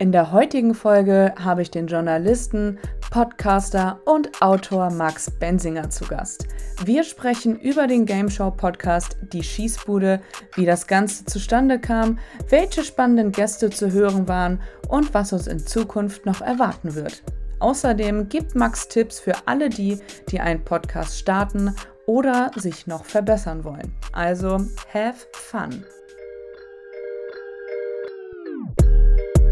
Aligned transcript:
In 0.00 0.12
der 0.12 0.30
heutigen 0.30 0.76
Folge 0.76 1.34
habe 1.36 1.62
ich 1.62 1.72
den 1.72 1.88
Journalisten, 1.88 2.78
Podcaster 3.10 3.98
und 4.04 4.40
Autor 4.40 4.90
Max 4.90 5.28
Bensinger 5.28 5.90
zu 5.90 6.04
Gast. 6.04 6.46
Wir 6.84 7.02
sprechen 7.02 7.58
über 7.58 7.88
den 7.88 8.06
Game 8.06 8.30
Show 8.30 8.52
Podcast 8.52 9.16
Die 9.32 9.42
Schießbude, 9.42 10.20
wie 10.54 10.66
das 10.66 10.86
Ganze 10.86 11.24
zustande 11.24 11.80
kam, 11.80 12.20
welche 12.48 12.84
spannenden 12.84 13.32
Gäste 13.32 13.70
zu 13.70 13.90
hören 13.90 14.28
waren 14.28 14.60
und 14.88 15.12
was 15.14 15.32
uns 15.32 15.48
in 15.48 15.58
Zukunft 15.58 16.26
noch 16.26 16.42
erwarten 16.42 16.94
wird. 16.94 17.24
Außerdem 17.58 18.28
gibt 18.28 18.54
Max 18.54 18.86
Tipps 18.86 19.18
für 19.18 19.34
alle 19.46 19.68
die, 19.68 19.98
die 20.28 20.38
einen 20.38 20.64
Podcast 20.64 21.18
starten 21.18 21.74
oder 22.06 22.52
sich 22.54 22.86
noch 22.86 23.04
verbessern 23.04 23.64
wollen. 23.64 23.92
Also, 24.12 24.58
have 24.94 25.26
fun! 25.32 25.84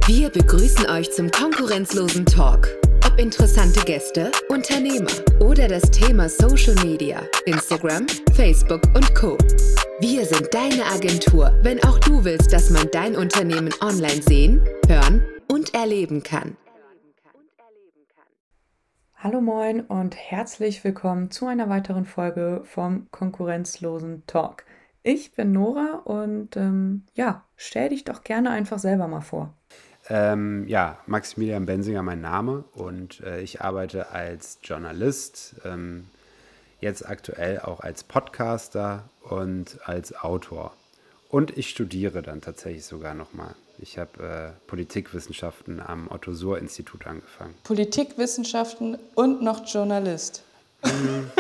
Wir 0.09 0.31
begrüßen 0.31 0.89
euch 0.89 1.11
zum 1.11 1.33
konkurrenzlosen 1.33 2.27
Talk. 2.27 2.69
Ob 3.05 3.19
interessante 3.19 3.81
Gäste, 3.81 4.31
Unternehmer 4.49 5.11
oder 5.41 5.67
das 5.67 5.83
Thema 5.91 6.29
Social 6.29 6.77
Media, 6.85 7.23
Instagram, 7.45 8.07
Facebook 8.33 8.83
und 8.95 9.13
Co. 9.17 9.37
Wir 9.99 10.25
sind 10.25 10.55
deine 10.55 10.85
Agentur, 10.85 11.59
wenn 11.63 11.83
auch 11.83 11.99
du 11.99 12.23
willst, 12.25 12.53
dass 12.53 12.71
man 12.71 12.89
dein 12.93 13.17
Unternehmen 13.17 13.75
online 13.81 14.23
sehen, 14.23 14.65
hören 14.87 15.27
und 15.51 15.75
erleben 15.75 16.23
kann. 16.23 16.57
Hallo 19.17 19.41
moin 19.41 19.81
und 19.81 20.15
herzlich 20.15 20.85
willkommen 20.85 21.33
zu 21.33 21.49
einer 21.49 21.69
weiteren 21.69 22.05
Folge 22.05 22.61
vom 22.63 23.11
konkurrenzlosen 23.11 24.25
Talk. 24.29 24.67
Ich 25.03 25.33
bin 25.33 25.51
Nora 25.51 26.03
und 26.05 26.57
ähm, 26.57 27.03
ja, 27.17 27.43
stell 27.57 27.89
dich 27.89 28.05
doch 28.05 28.23
gerne 28.23 28.51
einfach 28.51 28.79
selber 28.79 29.09
mal 29.09 29.21
vor. 29.21 29.53
Ähm, 30.09 30.69
ja, 30.69 30.99
Maximilian 31.07 31.67
Bensinger 31.67 32.03
mein 32.03 32.21
Name 32.21 32.65
und 32.75 33.21
äh, 33.21 33.41
ich 33.41 33.61
arbeite 33.61 34.11
als 34.11 34.59
Journalist, 34.63 35.57
ähm, 35.65 36.07
jetzt 36.81 37.09
aktuell 37.09 37.61
auch 37.61 37.81
als 37.81 38.05
Podcaster 38.05 39.09
und 39.23 39.79
als 39.85 40.15
Autor. 40.15 40.73
Und 41.29 41.57
ich 41.59 41.71
studiere 41.71 42.23
dann 42.23 42.41
tatsächlich 42.41 42.85
sogar 42.85 43.15
nochmal. 43.15 43.55
Ich 43.79 43.99
habe 43.99 44.55
äh, 44.55 44.69
Politikwissenschaften 44.69 45.81
am 45.81 46.09
Otto-Suhr-Institut 46.11 47.07
angefangen. 47.07 47.55
Politikwissenschaften 47.65 48.97
und 49.15 49.43
noch 49.43 49.67
Journalist. 49.67 50.45
Mhm. 50.85 51.31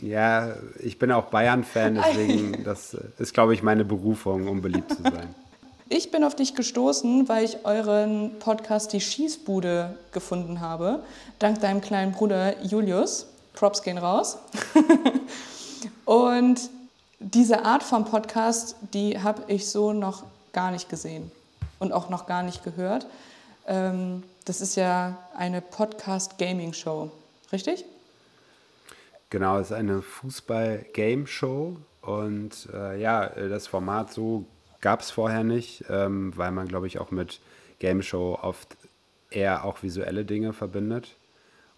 ja, 0.00 0.54
ich 0.78 0.98
bin 0.98 1.10
auch 1.10 1.26
Bayern-Fan, 1.26 1.96
deswegen 1.96 2.64
das 2.64 2.96
ist, 3.18 3.34
glaube 3.34 3.54
ich, 3.54 3.62
meine 3.62 3.84
Berufung, 3.84 4.48
um 4.48 4.62
beliebt 4.62 4.92
zu 4.92 5.02
sein. 5.02 5.34
Ich 5.90 6.10
bin 6.10 6.24
auf 6.24 6.34
dich 6.34 6.54
gestoßen, 6.54 7.28
weil 7.28 7.44
ich 7.44 7.66
euren 7.66 8.38
Podcast 8.38 8.94
Die 8.94 9.02
Schießbude 9.02 9.98
gefunden 10.12 10.60
habe. 10.60 11.02
Dank 11.38 11.60
deinem 11.60 11.82
kleinen 11.82 12.12
Bruder 12.12 12.62
Julius. 12.64 13.26
Props 13.52 13.82
gehen 13.82 13.98
raus. 13.98 14.38
Und 16.06 16.70
diese 17.18 17.66
Art 17.66 17.82
von 17.82 18.06
Podcast, 18.06 18.76
die 18.94 19.20
habe 19.20 19.44
ich 19.48 19.68
so 19.68 19.92
noch 19.92 20.24
gar 20.52 20.70
nicht 20.70 20.88
gesehen 20.88 21.30
und 21.78 21.92
auch 21.92 22.08
noch 22.08 22.26
gar 22.26 22.42
nicht 22.42 22.64
gehört. 22.64 23.06
Ähm, 23.66 24.22
das 24.44 24.60
ist 24.60 24.76
ja 24.76 25.18
eine 25.36 25.60
Podcast-Gaming-Show, 25.60 27.10
richtig? 27.52 27.84
Genau, 29.30 29.58
es 29.58 29.70
ist 29.70 29.76
eine 29.76 30.00
Fußball-Game-Show 30.00 31.76
und 32.02 32.68
äh, 32.72 33.00
ja, 33.00 33.26
das 33.26 33.66
Format 33.66 34.12
so 34.12 34.44
gab 34.84 35.00
es 35.00 35.10
vorher 35.10 35.44
nicht, 35.44 35.82
ähm, 35.88 36.36
weil 36.36 36.50
man, 36.50 36.68
glaube 36.68 36.86
ich, 36.86 36.98
auch 36.98 37.10
mit 37.10 37.40
Game 37.78 38.02
Show 38.02 38.38
oft 38.40 38.76
eher 39.30 39.64
auch 39.64 39.82
visuelle 39.82 40.26
Dinge 40.26 40.52
verbindet. 40.52 41.16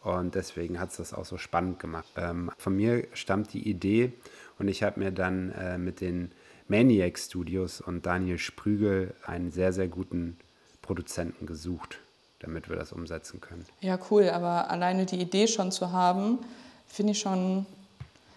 Und 0.02 0.34
deswegen 0.34 0.80
hat 0.80 0.90
es 0.90 0.96
das 0.96 1.14
auch 1.14 1.24
so 1.24 1.38
spannend 1.38 1.78
gemacht. 1.78 2.08
Ähm, 2.16 2.50
von 2.58 2.74
mir 2.74 3.06
stammt 3.12 3.52
die 3.52 3.68
Idee 3.68 4.12
und 4.58 4.66
ich 4.66 4.82
habe 4.82 4.98
mir 4.98 5.12
dann 5.12 5.52
äh, 5.52 5.78
mit 5.78 6.00
den 6.00 6.32
Maniac 6.66 7.16
Studios 7.16 7.80
und 7.80 8.06
Daniel 8.06 8.38
Sprügel 8.38 9.14
einen 9.24 9.52
sehr, 9.52 9.72
sehr 9.72 9.86
guten 9.86 10.36
Produzenten 10.82 11.46
gesucht, 11.46 11.98
damit 12.40 12.68
wir 12.68 12.74
das 12.74 12.92
umsetzen 12.92 13.40
können. 13.40 13.64
Ja, 13.82 14.00
cool, 14.10 14.30
aber 14.30 14.68
alleine 14.68 15.06
die 15.06 15.20
Idee 15.20 15.46
schon 15.46 15.70
zu 15.70 15.92
haben, 15.92 16.40
finde 16.88 17.12
ich 17.12 17.20
schon, 17.20 17.66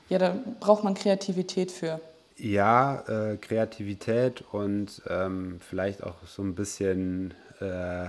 ja, 0.10 0.20
da 0.20 0.38
braucht 0.60 0.84
man 0.84 0.94
Kreativität 0.94 1.72
für. 1.72 2.00
Ja, 2.40 3.04
äh, 3.08 3.38
Kreativität 3.38 4.44
und 4.52 5.02
ähm, 5.08 5.60
vielleicht 5.60 6.04
auch 6.04 6.16
so 6.26 6.42
ein 6.42 6.56
bisschen 6.56 7.34
äh, 7.60 8.06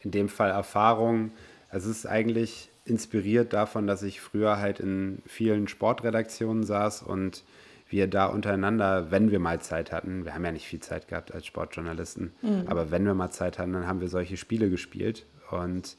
in 0.00 0.12
dem 0.12 0.28
Fall 0.28 0.50
Erfahrung. 0.50 1.32
Es 1.70 1.84
ist 1.84 2.06
eigentlich 2.06 2.70
inspiriert 2.84 3.52
davon, 3.52 3.88
dass 3.88 4.04
ich 4.04 4.20
früher 4.20 4.58
halt 4.58 4.78
in 4.78 5.20
vielen 5.26 5.66
Sportredaktionen 5.66 6.62
saß 6.62 7.02
und 7.02 7.42
wir 7.88 8.06
da 8.06 8.26
untereinander, 8.26 9.10
wenn 9.10 9.32
wir 9.32 9.40
mal 9.40 9.60
Zeit 9.60 9.90
hatten, 9.90 10.24
wir 10.24 10.34
haben 10.34 10.44
ja 10.44 10.52
nicht 10.52 10.66
viel 10.66 10.80
Zeit 10.80 11.08
gehabt 11.08 11.34
als 11.34 11.46
Sportjournalisten, 11.46 12.32
mhm. 12.42 12.64
aber 12.66 12.92
wenn 12.92 13.04
wir 13.04 13.14
mal 13.14 13.30
Zeit 13.30 13.58
hatten, 13.58 13.72
dann 13.72 13.86
haben 13.88 14.00
wir 14.00 14.08
solche 14.08 14.36
Spiele 14.36 14.70
gespielt. 14.70 15.26
Und 15.50 15.96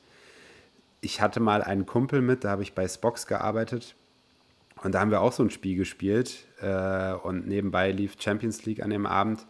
ich 1.02 1.22
hatte 1.22 1.40
mal 1.40 1.62
einen 1.62 1.86
Kumpel 1.86 2.22
mit, 2.22 2.44
da 2.44 2.50
habe 2.52 2.64
ich 2.64 2.74
bei 2.74 2.88
Spox 2.88 3.28
gearbeitet 3.28 3.96
und 4.84 4.94
da 4.94 5.00
haben 5.00 5.12
wir 5.12 5.22
auch 5.22 5.32
so 5.34 5.44
ein 5.44 5.50
Spiel 5.50 5.76
gespielt 5.76 6.46
äh, 6.62 7.14
und 7.14 7.48
nebenbei 7.48 7.92
lief 7.92 8.16
Champions 8.20 8.66
League 8.66 8.82
an 8.84 8.90
dem 8.90 9.06
Abend 9.06 9.46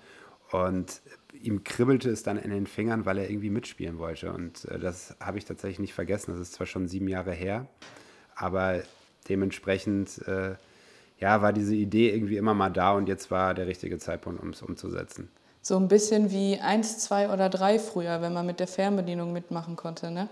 und 0.52 1.02
ihm 1.34 1.64
kribbelte 1.64 2.10
es 2.10 2.24
dann 2.24 2.38
in 2.38 2.50
den 2.50 2.68
Fingern, 2.68 3.06
weil 3.06 3.18
er 3.18 3.30
irgendwie 3.30 3.50
mitspielen 3.50 4.00
wollte. 4.00 4.32
Und 4.32 4.66
äh, 4.66 4.80
das 4.80 5.16
habe 5.20 5.38
ich 5.38 5.46
tatsächlich 5.46 5.80
nicht 5.80 5.94
vergessen. 5.94 6.32
Das 6.32 6.40
ist 6.40 6.54
zwar 6.54 6.68
schon 6.68 6.88
sieben 6.88 7.08
Jahre 7.08 7.34
her, 7.34 7.68
aber 8.36 8.82
dementsprechend 9.30 10.26
äh, 10.28 10.56
ja, 11.20 11.42
war 11.42 11.54
diese 11.54 11.76
Idee 11.76 12.12
irgendwie 12.12 12.38
immer 12.38 12.54
mal 12.54 12.70
da 12.70 12.92
und 12.92 13.08
jetzt 13.08 13.32
war 13.32 13.54
der 13.54 13.68
richtige 13.68 13.98
Zeitpunkt, 13.98 14.42
um 14.42 14.50
es 14.50 14.62
umzusetzen. 14.62 15.30
So 15.62 15.76
ein 15.78 15.88
bisschen 15.88 16.32
wie 16.32 16.60
eins, 16.60 17.00
zwei 17.00 17.30
oder 17.30 17.50
drei 17.50 17.80
früher, 17.80 18.22
wenn 18.22 18.34
man 18.34 18.46
mit 18.46 18.60
der 18.60 18.68
Fernbedienung 18.68 19.34
mitmachen 19.34 19.76
konnte, 19.76 20.12
ne? 20.12 20.30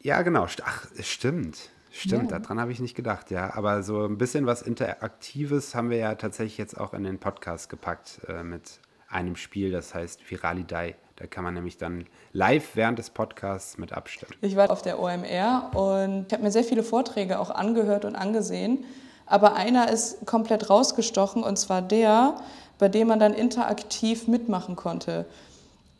Ja, 0.00 0.22
genau. 0.22 0.46
Ach, 0.64 0.86
stimmt. 1.00 1.70
Stimmt, 1.92 2.30
ja. 2.30 2.38
daran 2.38 2.58
habe 2.58 2.72
ich 2.72 2.80
nicht 2.80 2.94
gedacht, 2.94 3.30
ja. 3.30 3.54
Aber 3.54 3.82
so 3.82 4.06
ein 4.06 4.16
bisschen 4.16 4.46
was 4.46 4.62
Interaktives 4.62 5.74
haben 5.74 5.90
wir 5.90 5.98
ja 5.98 6.14
tatsächlich 6.14 6.56
jetzt 6.56 6.80
auch 6.80 6.94
in 6.94 7.04
den 7.04 7.18
Podcast 7.18 7.68
gepackt 7.68 8.20
äh, 8.28 8.42
mit 8.42 8.80
einem 9.08 9.36
Spiel, 9.36 9.70
das 9.70 9.94
heißt 9.94 10.20
Viralidei. 10.28 10.96
Da 11.16 11.26
kann 11.26 11.44
man 11.44 11.52
nämlich 11.52 11.76
dann 11.76 12.06
live 12.32 12.74
während 12.74 12.98
des 12.98 13.10
Podcasts 13.10 13.76
mit 13.76 13.92
abstimmen. 13.92 14.32
Ich 14.40 14.56
war 14.56 14.70
auf 14.70 14.80
der 14.80 14.98
OMR 14.98 15.70
und 15.74 16.26
ich 16.26 16.32
habe 16.32 16.42
mir 16.42 16.50
sehr 16.50 16.64
viele 16.64 16.82
Vorträge 16.82 17.38
auch 17.38 17.50
angehört 17.50 18.06
und 18.06 18.16
angesehen. 18.16 18.84
Aber 19.26 19.54
einer 19.54 19.90
ist 19.90 20.26
komplett 20.26 20.70
rausgestochen 20.70 21.44
und 21.44 21.58
zwar 21.58 21.82
der, 21.82 22.36
bei 22.78 22.88
dem 22.88 23.08
man 23.08 23.20
dann 23.20 23.34
interaktiv 23.34 24.26
mitmachen 24.28 24.76
konnte. 24.76 25.26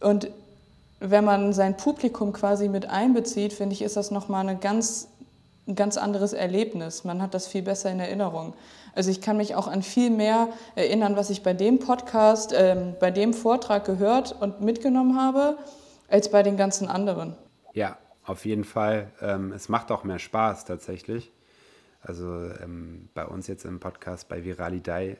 Und 0.00 0.30
wenn 1.00 1.24
man 1.24 1.52
sein 1.52 1.76
Publikum 1.76 2.32
quasi 2.32 2.68
mit 2.68 2.86
einbezieht, 2.86 3.52
finde 3.52 3.74
ich, 3.74 3.82
ist 3.82 3.96
das 3.96 4.10
nochmal 4.10 4.46
eine 4.46 4.58
ganz 4.58 5.08
ein 5.66 5.74
ganz 5.74 5.96
anderes 5.96 6.32
Erlebnis. 6.32 7.04
Man 7.04 7.22
hat 7.22 7.34
das 7.34 7.46
viel 7.46 7.62
besser 7.62 7.90
in 7.90 8.00
Erinnerung. 8.00 8.54
Also 8.94 9.10
ich 9.10 9.20
kann 9.20 9.36
mich 9.36 9.54
auch 9.54 9.68
an 9.68 9.82
viel 9.82 10.10
mehr 10.10 10.48
erinnern, 10.74 11.16
was 11.16 11.30
ich 11.30 11.42
bei 11.42 11.54
dem 11.54 11.78
Podcast, 11.78 12.52
ähm, 12.54 12.94
bei 13.00 13.10
dem 13.10 13.32
Vortrag 13.32 13.84
gehört 13.84 14.36
und 14.40 14.60
mitgenommen 14.60 15.18
habe, 15.18 15.56
als 16.08 16.30
bei 16.30 16.42
den 16.42 16.56
ganzen 16.56 16.88
anderen. 16.88 17.36
Ja, 17.74 17.96
auf 18.24 18.44
jeden 18.44 18.64
Fall. 18.64 19.10
Ähm, 19.20 19.52
es 19.52 19.68
macht 19.68 19.90
auch 19.90 20.04
mehr 20.04 20.18
Spaß 20.18 20.64
tatsächlich. 20.64 21.32
Also 22.02 22.26
ähm, 22.62 23.08
bei 23.14 23.24
uns 23.24 23.46
jetzt 23.46 23.64
im 23.64 23.78
Podcast 23.78 24.28
bei 24.28 24.44
Viralidei, 24.44 25.16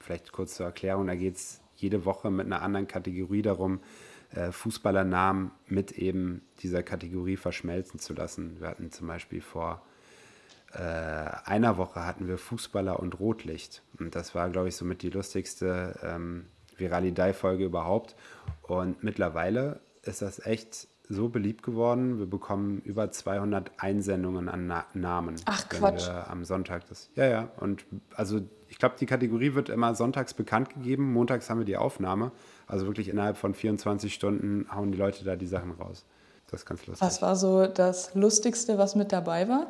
vielleicht 0.00 0.32
kurz 0.32 0.56
zur 0.56 0.66
Erklärung, 0.66 1.06
da 1.06 1.14
geht 1.14 1.36
es 1.36 1.60
jede 1.76 2.04
Woche 2.04 2.30
mit 2.30 2.46
einer 2.46 2.62
anderen 2.62 2.88
Kategorie 2.88 3.42
darum, 3.42 3.80
äh, 4.34 4.52
Fußballernamen 4.52 5.50
mit 5.66 5.92
eben 5.92 6.42
dieser 6.60 6.82
Kategorie 6.82 7.36
verschmelzen 7.36 8.00
zu 8.00 8.14
lassen. 8.14 8.60
Wir 8.60 8.68
hatten 8.68 8.90
zum 8.90 9.06
Beispiel 9.06 9.40
vor 9.40 9.82
äh, 10.72 10.78
einer 10.78 11.76
Woche 11.76 12.04
hatten 12.04 12.26
wir 12.26 12.36
Fußballer 12.36 12.98
und 12.98 13.20
Rotlicht. 13.20 13.82
Und 13.98 14.14
das 14.14 14.34
war, 14.34 14.50
glaube 14.50 14.68
ich, 14.68 14.76
somit 14.76 15.02
die 15.02 15.10
lustigste 15.10 15.98
ähm, 16.02 16.46
Viralidei-Folge 16.76 17.64
überhaupt. 17.64 18.16
Und 18.62 19.04
mittlerweile 19.04 19.80
ist 20.02 20.22
das 20.22 20.44
echt 20.44 20.88
so 21.08 21.28
beliebt 21.28 21.62
geworden. 21.62 22.18
Wir 22.18 22.26
bekommen 22.26 22.80
über 22.80 23.10
200 23.10 23.72
Einsendungen 23.78 24.48
an 24.48 24.66
Na 24.66 24.86
Namen. 24.94 25.36
Ach 25.44 25.68
Quatsch. 25.68 26.08
am 26.08 26.44
Sonntag 26.44 26.88
das. 26.88 27.10
Ja, 27.14 27.26
ja. 27.26 27.48
Und 27.58 27.84
also 28.14 28.40
ich 28.68 28.78
glaube, 28.78 28.96
die 28.98 29.06
Kategorie 29.06 29.54
wird 29.54 29.68
immer 29.68 29.94
sonntags 29.94 30.34
bekannt 30.34 30.70
gegeben. 30.70 31.12
Montags 31.12 31.50
haben 31.50 31.58
wir 31.58 31.66
die 31.66 31.76
Aufnahme. 31.76 32.32
Also 32.66 32.86
wirklich 32.86 33.08
innerhalb 33.08 33.36
von 33.36 33.54
24 33.54 34.12
Stunden 34.12 34.66
hauen 34.74 34.92
die 34.92 34.98
Leute 34.98 35.24
da 35.24 35.36
die 35.36 35.46
Sachen 35.46 35.72
raus. 35.72 36.04
Das 36.50 36.60
ist 36.60 36.66
ganz 36.66 36.86
lustig. 36.86 37.06
Was 37.06 37.22
war 37.22 37.36
so 37.36 37.66
das 37.66 38.14
Lustigste, 38.14 38.78
was 38.78 38.94
mit 38.94 39.12
dabei 39.12 39.48
war? 39.48 39.66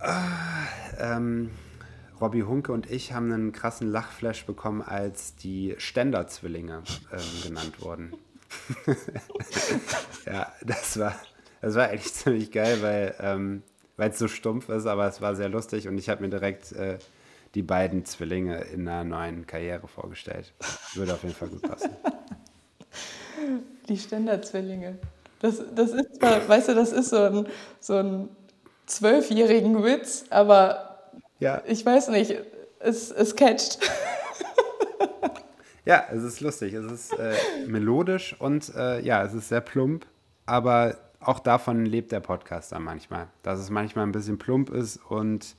Äh, 0.00 1.16
ähm, 1.16 1.50
Robbie 2.20 2.42
Hunke 2.42 2.72
und 2.72 2.90
ich 2.90 3.12
haben 3.12 3.32
einen 3.32 3.52
krassen 3.52 3.90
Lachflash 3.90 4.44
bekommen, 4.44 4.82
als 4.82 5.36
die 5.36 5.74
Ständerzwillinge 5.78 6.82
ähm, 7.12 7.42
genannt 7.42 7.80
wurden. 7.80 8.12
ja, 10.26 10.52
das 10.62 10.98
war, 10.98 11.14
das 11.60 11.74
war 11.74 11.88
eigentlich 11.88 12.12
ziemlich 12.12 12.52
geil, 12.52 12.82
weil 12.82 13.14
ähm, 13.20 13.62
es 13.96 14.18
so 14.18 14.28
stumpf 14.28 14.68
ist, 14.68 14.86
aber 14.86 15.06
es 15.06 15.20
war 15.20 15.34
sehr 15.34 15.48
lustig 15.48 15.88
und 15.88 15.98
ich 15.98 16.08
habe 16.08 16.22
mir 16.22 16.30
direkt 16.30 16.72
äh, 16.72 16.98
die 17.54 17.62
beiden 17.62 18.04
Zwillinge 18.04 18.60
in 18.72 18.86
einer 18.88 19.04
neuen 19.04 19.46
Karriere 19.46 19.88
vorgestellt. 19.88 20.52
Würde 20.94 21.14
auf 21.14 21.22
jeden 21.22 21.34
Fall 21.34 21.48
gut 21.48 21.62
passen. 21.62 21.90
Die 23.88 23.98
Ständerzwillinge. 23.98 24.98
Das, 25.40 25.60
das 25.74 25.90
ist 25.90 26.16
zwar, 26.16 26.46
weißt 26.48 26.68
du, 26.68 26.74
das 26.74 26.92
ist 26.92 27.10
so 27.10 27.16
ein, 27.16 27.46
so 27.80 27.96
ein 27.96 28.28
zwölfjährigen 28.86 29.82
Witz, 29.82 30.26
aber 30.30 31.10
ja. 31.38 31.62
ich 31.66 31.84
weiß 31.84 32.08
nicht, 32.08 32.36
es, 32.78 33.10
es 33.10 33.34
catcht. 33.34 33.78
Ja, 35.90 36.04
es 36.12 36.22
ist 36.22 36.40
lustig, 36.40 36.74
es 36.74 36.84
ist 36.84 37.18
äh, 37.18 37.34
melodisch 37.66 38.36
und 38.38 38.72
äh, 38.76 39.00
ja, 39.00 39.24
es 39.24 39.32
ist 39.32 39.48
sehr 39.48 39.60
plump, 39.60 40.06
aber 40.46 40.96
auch 41.20 41.40
davon 41.40 41.86
lebt 41.86 42.12
der 42.12 42.20
Podcast 42.20 42.72
dann 42.72 42.82
manchmal, 42.82 43.28
dass 43.42 43.58
es 43.58 43.70
manchmal 43.70 44.06
ein 44.06 44.12
bisschen 44.12 44.38
plump 44.38 44.70
ist 44.70 44.98
und 44.98 45.56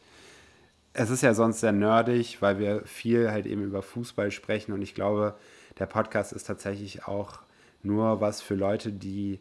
es 0.94 1.10
ist 1.10 1.22
ja 1.22 1.34
sonst 1.34 1.62
sehr 1.62 1.72
nerdig, 1.72 2.42
weil 2.42 2.60
wir 2.60 2.82
viel 2.86 3.32
halt 3.32 3.46
eben 3.46 3.64
über 3.64 3.82
Fußball 3.82 4.32
sprechen 4.32 4.74
und 4.74 4.82
ich 4.82 4.94
glaube, 4.94 5.36
der 5.80 5.86
Podcast 5.86 6.34
ist 6.34 6.48
tatsächlich 6.48 7.08
auch 7.08 7.40
nur 7.84 8.22
was 8.22 8.42
für 8.42 8.56
Leute, 8.56 8.92
die 8.92 9.40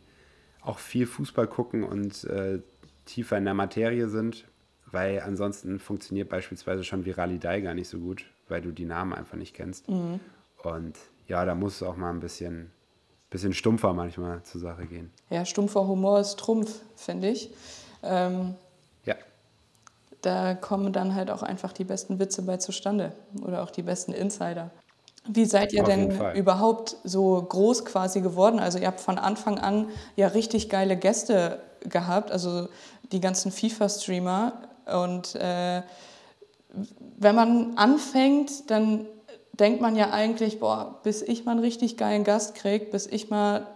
auch 0.63 0.79
viel 0.79 1.07
Fußball 1.07 1.47
gucken 1.47 1.83
und 1.83 2.25
äh, 2.25 2.61
tiefer 3.05 3.39
in 3.39 3.45
der 3.45 3.55
Materie 3.55 4.09
sind, 4.09 4.47
weil 4.87 5.21
ansonsten 5.21 5.79
funktioniert 5.79 6.29
beispielsweise 6.29 6.85
schon 6.85 7.05
Viralidei 7.05 7.61
gar 7.61 7.75
nicht 7.75 7.89
so 7.89 7.99
gut, 7.99 8.27
weil 8.49 8.61
du 8.61 8.71
die 8.71 8.85
Namen 8.85 9.13
einfach 9.13 9.37
nicht 9.37 9.55
kennst. 9.55 9.89
Mhm. 9.89 10.21
Und 10.63 10.97
ja, 11.27 11.45
da 11.45 11.55
muss 11.55 11.77
es 11.77 11.83
auch 11.83 11.97
mal 11.97 12.11
ein 12.11 12.21
bisschen, 12.21 12.71
bisschen 13.31 13.55
stumpfer 13.55 13.93
manchmal 13.93 14.43
zur 14.43 14.61
Sache 14.61 14.87
gehen. 14.87 15.11
Ja, 15.31 15.45
stumpfer 15.45 15.87
Humor 15.87 16.21
ist 16.21 16.39
Trumpf, 16.39 16.81
finde 16.97 17.31
ich. 17.31 17.51
Ähm. 18.03 18.55
Da 20.23 20.55
kommen 20.55 20.93
dann 20.93 21.15
halt 21.15 21.31
auch 21.31 21.43
einfach 21.43 21.73
die 21.73 21.85
besten 21.85 22.19
Witze 22.19 22.43
bei 22.43 22.59
zustande 22.59 23.13
oder 23.43 23.63
auch 23.63 23.71
die 23.71 23.83
besten 23.83 24.13
Insider. 24.13 24.71
Wie 25.27 25.45
seid 25.45 25.73
ihr 25.73 25.83
Auf 25.83 25.89
denn 25.89 26.35
überhaupt 26.35 26.97
so 27.05 27.41
groß 27.43 27.85
quasi 27.85 28.21
geworden? 28.21 28.59
Also 28.59 28.79
ihr 28.79 28.87
habt 28.87 29.01
von 29.01 29.19
Anfang 29.19 29.59
an 29.59 29.89
ja 30.17 30.29
richtig 30.29 30.71
geile 30.71 30.97
Gäste 30.97 31.61
gehabt, 31.81 32.31
also 32.33 32.69
die 33.13 33.21
ganzen 33.21 33.53
FIFA-Streamer. 33.53 34.53
Und 34.87 35.35
äh, 35.37 35.83
wenn 37.19 37.35
man 37.35 37.77
anfängt, 37.77 38.71
dann 38.71 39.07
denkt 39.53 39.81
man 39.81 39.95
ja 39.95 40.11
eigentlich, 40.11 40.59
boah, 40.59 41.01
bis 41.03 41.23
ich 41.23 41.45
mal 41.45 41.53
einen 41.53 41.61
richtig 41.61 41.97
geilen 41.97 42.25
Gast 42.25 42.55
kriege, 42.55 42.87
bis 42.87 43.07
ich 43.07 43.29
mal 43.29 43.67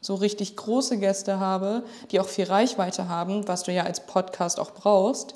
so 0.00 0.14
richtig 0.14 0.56
große 0.56 0.98
Gäste 0.98 1.40
habe, 1.40 1.82
die 2.10 2.20
auch 2.20 2.28
viel 2.28 2.46
Reichweite 2.46 3.08
haben, 3.08 3.46
was 3.48 3.64
du 3.64 3.72
ja 3.72 3.82
als 3.82 4.06
Podcast 4.06 4.58
auch 4.58 4.70
brauchst. 4.70 5.34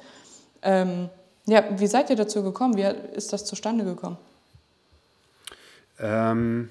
Ähm, 0.62 1.08
ja, 1.46 1.64
wie 1.78 1.86
seid 1.86 2.10
ihr 2.10 2.16
dazu 2.16 2.42
gekommen? 2.42 2.76
Wie 2.76 2.82
ist 2.82 3.32
das 3.32 3.44
zustande 3.44 3.84
gekommen? 3.84 4.18
Ähm, 5.98 6.70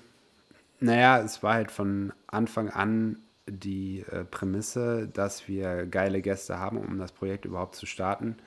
naja, 0.79 1.19
es 1.19 1.43
war 1.43 1.55
halt 1.55 1.71
von 1.71 2.13
Anfang 2.27 2.69
an 2.69 3.17
die 3.47 4.05
äh, 4.11 4.23
Prämisse, 4.23 5.07
dass 5.07 5.47
wir 5.47 5.85
geile 5.85 6.21
Gäste 6.21 6.59
haben, 6.59 6.77
um 6.77 6.97
das 6.97 7.11
Projekt 7.11 7.45
überhaupt 7.45 7.75
zu 7.75 7.85
starten, 7.85 8.37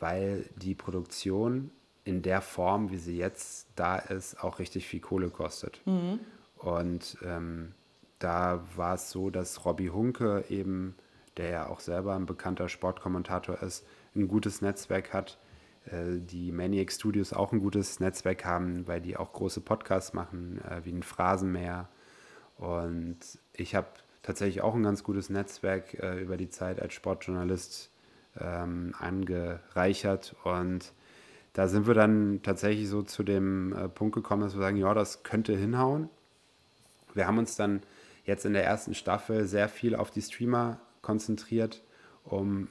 weil 0.00 0.44
die 0.56 0.74
Produktion 0.74 1.70
in 2.04 2.22
der 2.22 2.40
Form, 2.40 2.90
wie 2.90 2.98
sie 2.98 3.16
jetzt 3.16 3.66
da 3.76 3.96
ist, 3.96 4.42
auch 4.42 4.58
richtig 4.58 4.86
viel 4.86 5.00
Kohle 5.00 5.30
kostet. 5.30 5.80
Mhm. 5.84 6.20
Und 6.56 7.16
ähm, 7.24 7.72
da 8.18 8.60
war 8.76 8.94
es 8.94 9.10
so, 9.10 9.30
dass 9.30 9.64
Robbie 9.64 9.90
Hunke 9.90 10.44
eben, 10.48 10.94
der 11.36 11.50
ja 11.50 11.66
auch 11.68 11.80
selber 11.80 12.14
ein 12.14 12.26
bekannter 12.26 12.68
Sportkommentator 12.68 13.62
ist, 13.62 13.84
ein 14.14 14.28
gutes 14.28 14.60
Netzwerk 14.60 15.12
hat 15.12 15.38
äh, 15.86 16.18
die 16.18 16.52
Maniac 16.52 16.92
Studios 16.92 17.32
auch 17.32 17.52
ein 17.52 17.60
gutes 17.60 18.00
Netzwerk 18.00 18.44
haben, 18.44 18.86
weil 18.86 19.00
die 19.00 19.16
auch 19.16 19.32
große 19.32 19.60
Podcasts 19.60 20.12
machen, 20.12 20.60
äh, 20.68 20.84
wie 20.84 20.92
ein 20.92 21.02
Phrasenmäher. 21.02 21.88
Und 22.58 23.18
ich 23.52 23.74
habe 23.74 23.88
tatsächlich 24.22 24.62
auch 24.62 24.74
ein 24.74 24.82
ganz 24.82 25.02
gutes 25.02 25.30
Netzwerk 25.30 25.94
äh, 25.94 26.20
über 26.20 26.36
die 26.36 26.50
Zeit 26.50 26.80
als 26.80 26.94
Sportjournalist 26.94 27.90
ähm, 28.38 28.94
angereichert. 28.98 30.36
Und 30.44 30.92
da 31.54 31.68
sind 31.68 31.86
wir 31.86 31.94
dann 31.94 32.40
tatsächlich 32.42 32.88
so 32.88 33.02
zu 33.02 33.22
dem 33.22 33.74
Punkt 33.94 34.14
gekommen, 34.14 34.42
dass 34.42 34.54
wir 34.54 34.62
sagen, 34.62 34.78
ja, 34.78 34.94
das 34.94 35.22
könnte 35.22 35.54
hinhauen. 35.54 36.08
Wir 37.12 37.26
haben 37.26 37.36
uns 37.36 37.56
dann 37.56 37.82
jetzt 38.24 38.46
in 38.46 38.54
der 38.54 38.64
ersten 38.64 38.94
Staffel 38.94 39.46
sehr 39.46 39.68
viel 39.68 39.94
auf 39.94 40.10
die 40.10 40.22
Streamer 40.22 40.80
konzentriert, 41.02 41.82
um 42.24 42.68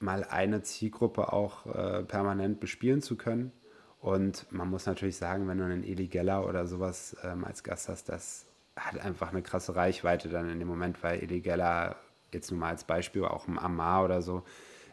mal 0.00 0.24
eine 0.24 0.62
Zielgruppe 0.62 1.32
auch 1.32 1.66
äh, 1.66 2.02
permanent 2.02 2.60
bespielen 2.60 3.02
zu 3.02 3.16
können. 3.16 3.52
Und 4.00 4.46
man 4.52 4.70
muss 4.70 4.86
natürlich 4.86 5.16
sagen, 5.16 5.48
wenn 5.48 5.58
du 5.58 5.64
einen 5.64 5.82
Eli 5.82 6.06
Geller 6.06 6.46
oder 6.46 6.66
sowas 6.66 7.16
ähm, 7.24 7.44
als 7.44 7.64
Gast 7.64 7.88
hast, 7.88 8.08
das 8.08 8.46
hat 8.76 9.00
einfach 9.00 9.30
eine 9.30 9.42
krasse 9.42 9.74
Reichweite 9.74 10.28
dann 10.28 10.48
in 10.48 10.60
dem 10.60 10.68
Moment, 10.68 11.02
weil 11.02 11.20
Eli 11.20 11.40
Geller, 11.40 11.96
jetzt 12.32 12.50
nur 12.50 12.60
mal 12.60 12.70
als 12.70 12.84
Beispiel, 12.84 13.24
auch 13.24 13.48
im 13.48 13.58
Amar 13.58 14.04
oder 14.04 14.22
so, 14.22 14.44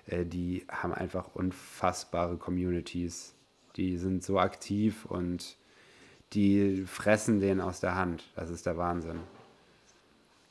äh, 0.07 0.25
die 0.25 0.65
haben 0.69 0.93
einfach 0.93 1.35
unfassbare 1.35 2.37
Communities. 2.37 3.35
Die 3.75 3.97
sind 3.97 4.23
so 4.23 4.39
aktiv 4.39 5.05
und 5.05 5.57
die 6.33 6.83
fressen 6.87 7.39
den 7.39 7.61
aus 7.61 7.79
der 7.79 7.95
Hand. 7.95 8.23
Das 8.35 8.49
ist 8.49 8.65
der 8.65 8.77
Wahnsinn. 8.77 9.19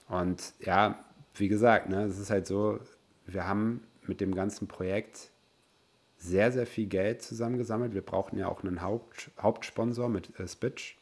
Und 0.09 0.53
ja, 0.61 1.05
wie 1.35 1.49
gesagt, 1.49 1.89
ne, 1.89 2.05
es 2.05 2.19
ist 2.19 2.31
halt 2.31 2.47
so, 2.47 2.79
wir 3.27 3.47
haben 3.47 3.83
mit 4.09 4.21
dem 4.21 4.35
ganzen 4.35 4.69
Projekt 4.69 5.31
sehr, 6.17 6.53
sehr 6.53 6.67
viel 6.67 6.87
Geld 6.87 7.23
zusammengesammelt. 7.23 7.95
Wir 7.95 8.03
brauchten 8.03 8.39
ja 8.39 8.49
auch 8.49 8.62
einen 8.62 8.83
Haupt, 8.83 9.31
Hauptsponsor 9.41 10.09
mit 10.09 10.39
äh, 10.39 10.49
Spitch. 10.49 10.97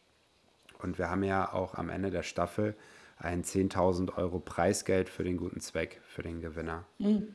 Und 0.83 0.99
wir 0.99 1.11
haben 1.11 1.23
ja 1.23 1.53
auch 1.53 1.75
am 1.75 1.91
Ende 1.91 2.11
der 2.11 2.23
Staffel 2.23 2.75
ein 3.19 3.45
10.000 3.45 4.17
Euro 4.17 4.41
Preisgeld 4.41 5.09
für 5.09 5.23
den 5.23 5.37
guten 5.37 5.61
Zweck, 5.61 6.01
für 6.09 6.23
den 6.23 6.41
Gewinner. 6.41 6.85
Mhm. 6.99 7.29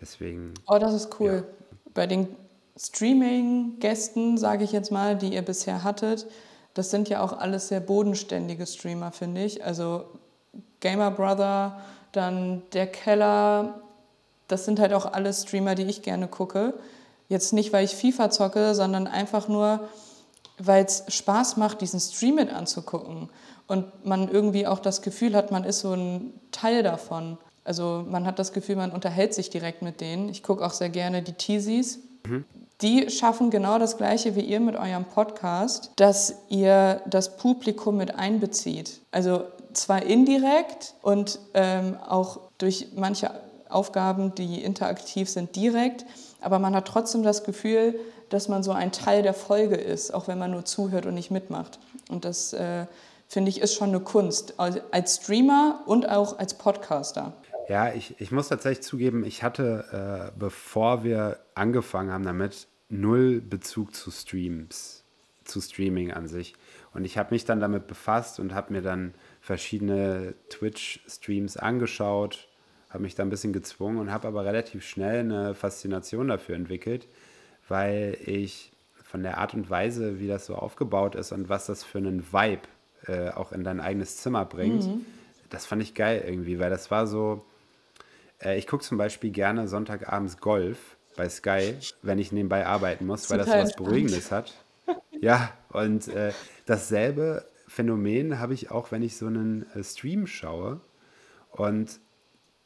Deswegen. 0.00 0.54
Oh, 0.66 0.78
das 0.78 0.94
ist 0.94 1.20
cool. 1.20 1.44
Ja. 1.46 1.72
Bei 1.94 2.06
den 2.06 2.28
Streaming-Gästen, 2.76 4.38
sage 4.38 4.64
ich 4.64 4.72
jetzt 4.72 4.90
mal, 4.90 5.16
die 5.16 5.34
ihr 5.34 5.42
bisher 5.42 5.84
hattet, 5.84 6.26
das 6.74 6.90
sind 6.90 7.08
ja 7.08 7.22
auch 7.22 7.32
alles 7.32 7.68
sehr 7.68 7.80
bodenständige 7.80 8.66
Streamer, 8.66 9.10
finde 9.10 9.44
ich. 9.44 9.64
Also 9.64 10.04
Gamer 10.80 11.10
Brother, 11.10 11.80
dann 12.12 12.62
der 12.72 12.86
Keller, 12.86 13.82
das 14.48 14.64
sind 14.64 14.80
halt 14.80 14.92
auch 14.92 15.12
alle 15.12 15.32
Streamer, 15.32 15.74
die 15.74 15.84
ich 15.84 16.02
gerne 16.02 16.26
gucke. 16.26 16.74
Jetzt 17.28 17.52
nicht, 17.52 17.72
weil 17.72 17.84
ich 17.84 17.94
FIFA 17.94 18.30
zocke, 18.30 18.74
sondern 18.74 19.06
einfach 19.06 19.48
nur, 19.48 19.88
weil 20.58 20.84
es 20.84 21.04
Spaß 21.08 21.58
macht, 21.58 21.82
diesen 21.82 22.00
Stream 22.00 22.36
mit 22.36 22.52
anzugucken. 22.52 23.28
Und 23.66 24.06
man 24.06 24.28
irgendwie 24.28 24.66
auch 24.66 24.78
das 24.78 25.02
Gefühl 25.02 25.36
hat, 25.36 25.50
man 25.50 25.64
ist 25.64 25.80
so 25.80 25.92
ein 25.92 26.32
Teil 26.50 26.82
davon. 26.82 27.36
Also 27.64 28.04
man 28.08 28.26
hat 28.26 28.38
das 28.38 28.54
Gefühl, 28.54 28.76
man 28.76 28.92
unterhält 28.92 29.34
sich 29.34 29.50
direkt 29.50 29.82
mit 29.82 30.00
denen. 30.00 30.30
Ich 30.30 30.42
gucke 30.42 30.64
auch 30.64 30.72
sehr 30.72 30.88
gerne 30.88 31.22
die 31.22 31.34
Teasies. 31.34 31.98
Mhm. 32.26 32.46
Die 32.80 33.10
schaffen 33.10 33.50
genau 33.50 33.78
das 33.78 33.98
Gleiche 33.98 34.36
wie 34.36 34.40
ihr 34.40 34.60
mit 34.60 34.76
eurem 34.76 35.04
Podcast, 35.04 35.90
dass 35.96 36.36
ihr 36.48 37.02
das 37.06 37.36
Publikum 37.36 37.96
mit 37.98 38.14
einbezieht. 38.14 39.00
Also 39.10 39.42
zwar 39.74 40.02
indirekt 40.02 40.94
und 41.02 41.40
ähm, 41.54 41.96
auch 42.08 42.40
durch 42.56 42.88
manche 42.94 43.30
Aufgaben, 43.70 44.34
die 44.34 44.62
interaktiv 44.62 45.28
sind, 45.28 45.56
direkt, 45.56 46.04
aber 46.40 46.58
man 46.58 46.74
hat 46.74 46.86
trotzdem 46.86 47.22
das 47.22 47.44
Gefühl, 47.44 47.98
dass 48.28 48.48
man 48.48 48.62
so 48.62 48.72
ein 48.72 48.92
Teil 48.92 49.22
der 49.22 49.34
Folge 49.34 49.76
ist, 49.76 50.12
auch 50.12 50.28
wenn 50.28 50.38
man 50.38 50.50
nur 50.50 50.64
zuhört 50.64 51.06
und 51.06 51.14
nicht 51.14 51.30
mitmacht. 51.30 51.78
Und 52.08 52.24
das, 52.24 52.52
äh, 52.52 52.86
finde 53.26 53.50
ich, 53.50 53.60
ist 53.60 53.74
schon 53.74 53.90
eine 53.90 54.00
Kunst, 54.00 54.54
als 54.58 55.16
Streamer 55.16 55.82
und 55.86 56.08
auch 56.08 56.38
als 56.38 56.54
Podcaster. 56.54 57.32
Ja, 57.68 57.92
ich, 57.92 58.18
ich 58.18 58.32
muss 58.32 58.48
tatsächlich 58.48 58.82
zugeben, 58.82 59.24
ich 59.24 59.42
hatte, 59.42 60.32
äh, 60.32 60.38
bevor 60.38 61.04
wir 61.04 61.38
angefangen 61.54 62.10
haben 62.10 62.24
damit, 62.24 62.66
null 62.88 63.42
Bezug 63.42 63.94
zu 63.94 64.10
Streams, 64.10 65.04
zu 65.44 65.60
Streaming 65.60 66.10
an 66.12 66.28
sich. 66.28 66.54
Und 66.94 67.04
ich 67.04 67.18
habe 67.18 67.34
mich 67.34 67.44
dann 67.44 67.60
damit 67.60 67.86
befasst 67.86 68.40
und 68.40 68.54
habe 68.54 68.72
mir 68.72 68.80
dann 68.80 69.14
verschiedene 69.42 70.34
Twitch-Streams 70.48 71.58
angeschaut 71.58 72.48
habe 72.90 73.02
mich 73.02 73.14
da 73.14 73.22
ein 73.22 73.30
bisschen 73.30 73.52
gezwungen 73.52 73.98
und 73.98 74.10
habe 74.10 74.28
aber 74.28 74.44
relativ 74.44 74.86
schnell 74.86 75.20
eine 75.20 75.54
Faszination 75.54 76.28
dafür 76.28 76.56
entwickelt, 76.56 77.06
weil 77.68 78.16
ich 78.24 78.72
von 79.02 79.22
der 79.22 79.38
Art 79.38 79.54
und 79.54 79.68
Weise, 79.70 80.20
wie 80.20 80.28
das 80.28 80.46
so 80.46 80.54
aufgebaut 80.54 81.14
ist 81.14 81.32
und 81.32 81.48
was 81.48 81.66
das 81.66 81.84
für 81.84 81.98
einen 81.98 82.32
Vibe 82.32 82.62
äh, 83.06 83.30
auch 83.30 83.52
in 83.52 83.64
dein 83.64 83.80
eigenes 83.80 84.18
Zimmer 84.18 84.44
bringt, 84.44 84.86
mhm. 84.86 85.06
das 85.50 85.66
fand 85.66 85.82
ich 85.82 85.94
geil 85.94 86.22
irgendwie, 86.26 86.58
weil 86.58 86.70
das 86.70 86.90
war 86.90 87.06
so, 87.06 87.44
äh, 88.42 88.58
ich 88.58 88.66
gucke 88.66 88.84
zum 88.84 88.98
Beispiel 88.98 89.30
gerne 89.30 89.68
Sonntagabends 89.68 90.38
Golf 90.38 90.96
bei 91.16 91.28
Sky, 91.28 91.74
wenn 92.02 92.18
ich 92.18 92.32
nebenbei 92.32 92.66
arbeiten 92.66 93.06
muss, 93.06 93.28
weil 93.30 93.38
das 93.38 93.48
was 93.48 93.76
Beruhigendes 93.76 94.30
hat. 94.30 94.54
Ja, 95.20 95.52
und 95.70 96.06
äh, 96.06 96.32
dasselbe 96.64 97.44
Phänomen 97.66 98.38
habe 98.38 98.54
ich 98.54 98.70
auch, 98.70 98.92
wenn 98.92 99.02
ich 99.02 99.16
so 99.16 99.26
einen 99.26 99.66
äh, 99.74 99.82
Stream 99.82 100.28
schaue 100.28 100.80
und 101.50 101.98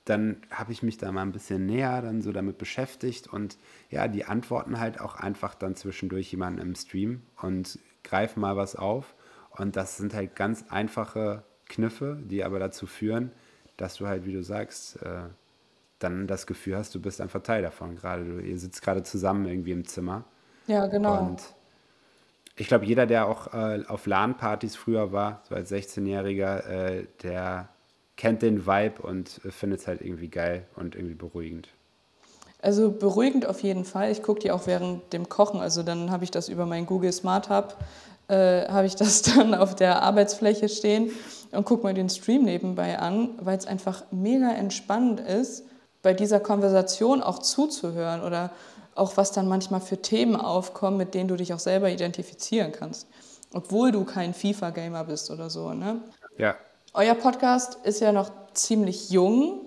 dann 0.05 0.43
habe 0.51 0.73
ich 0.73 0.83
mich 0.83 0.99
da 0.99 1.13
mal 1.13 1.23
ein 1.23 1.33
bisschen 1.33 1.67
näher 1.67 2.03
dann 2.03 2.23
so 2.23 2.33
damit 2.33 2.59
beschäftigt 2.59 3.29
und 3.29 3.57
ja, 3.91 4.09
die 4.09 4.25
antworten 4.25 4.81
halt 4.81 5.01
auch 5.01 5.15
einfach 5.15 5.55
dann 5.55 5.77
zwischendurch 5.77 6.31
jemanden 6.33 6.61
im 6.61 6.75
Stream 6.75 7.23
und 7.41 7.79
greifen 8.03 8.41
mal 8.41 8.57
was 8.57 8.75
auf 8.75 9.15
und 9.51 9.77
das 9.77 9.97
sind 9.97 10.15
halt 10.15 10.35
ganz 10.35 10.65
einfache 10.71 11.45
Kniffe, 11.69 12.19
die 12.25 12.45
aber 12.45 12.59
dazu 12.59 12.87
führen, 12.87 13.31
dass 13.77 13.97
du 13.97 14.07
halt, 14.07 14.27
wie 14.27 14.33
du 14.33 14.43
sagst, 14.43 15.01
äh, 15.03 15.23
dann 15.99 16.27
das 16.27 16.47
Gefühl 16.47 16.77
hast, 16.77 16.95
du 16.95 17.01
bist 17.01 17.21
einfach 17.21 17.43
Teil 17.43 17.63
davon. 17.63 17.97
Gerade 17.97 18.25
du, 18.25 18.39
ihr 18.41 18.59
sitzt 18.59 18.83
gerade 18.83 19.03
zusammen 19.03 19.47
irgendwie 19.47 19.73
im 19.73 19.87
Zimmer. 19.87 20.25
Ja, 20.67 20.87
genau. 20.87 21.21
Und 21.21 21.43
ich 22.57 22.69
glaube, 22.69 22.85
jeder, 22.85 23.07
der 23.07 23.27
auch 23.27 23.53
äh, 23.55 23.83
auf 23.87 24.07
LAN-Partys 24.07 24.77
früher 24.77 25.13
war, 25.13 25.43
so 25.49 25.55
als 25.55 25.71
16-Jähriger, 25.73 26.67
äh, 26.67 27.07
der 27.23 27.69
kennt 28.17 28.43
den 28.43 28.67
Vibe 28.67 29.03
und 29.03 29.41
äh, 29.45 29.51
findet 29.51 29.81
es 29.81 29.87
halt 29.87 30.01
irgendwie 30.01 30.29
geil 30.29 30.67
und 30.77 30.95
irgendwie 30.95 31.15
beruhigend. 31.15 31.69
Also 32.61 32.93
beruhigend 32.93 33.47
auf 33.47 33.63
jeden 33.63 33.85
Fall. 33.85 34.13
Ich 34.13 34.23
gucke 34.23 34.41
die 34.41 34.53
auch 34.53 34.67
während 34.67 35.13
dem 35.13 35.29
Kochen. 35.29 35.61
Also 35.61 35.83
dann 35.83 36.11
habe 36.11 36.25
ich 36.25 36.31
das 36.31 36.49
über 36.49 36.65
mein 36.65 36.87
Google 36.87 37.13
Smart 37.13 37.51
Hub, 37.51 37.77
äh, 38.29 38.69
habe 38.69 38.87
ich 38.87 38.95
das 38.95 39.23
dann 39.37 39.55
auf 39.55 39.75
der 39.75 40.03
Arbeitsfläche 40.03 40.69
stehen 40.69 41.11
und 41.51 41.65
gucke 41.65 41.87
mir 41.87 41.95
den 41.95 42.09
Stream 42.09 42.45
nebenbei 42.45 42.99
an, 42.99 43.31
weil 43.41 43.59
es 43.59 43.67
einfach 43.67 44.05
mega 44.13 44.53
entspannend 44.53 45.21
ist, 45.21 45.65
bei 46.03 46.15
dieser 46.15 46.41
Konversation 46.41 47.23
auch 47.23 47.39
zuzuhören 47.41 48.23
oder 48.23 48.51
auch 48.95 49.17
was 49.17 49.33
dann 49.33 49.49
manchmal 49.49 49.81
für 49.81 50.01
Themen 50.01 50.37
aufkommen, 50.37 50.97
mit 50.97 51.15
denen 51.15 51.29
du 51.29 51.37
dich 51.37 51.53
auch 51.55 51.59
selber 51.59 51.91
identifizieren 51.91 52.73
kannst. 52.73 53.09
Obwohl 53.55 53.93
du 53.93 54.05
kein 54.05 54.35
FIFA-Gamer 54.35 55.05
bist 55.05 55.31
oder 55.31 55.51
so. 55.51 55.73
Ne? 55.73 56.01
Ja. 56.39 56.57
Euer 56.95 57.15
Podcast 57.15 57.79
ist 57.85 58.01
ja 58.01 58.13
noch 58.13 58.31
ziemlich 58.53 59.09
jung, 59.09 59.63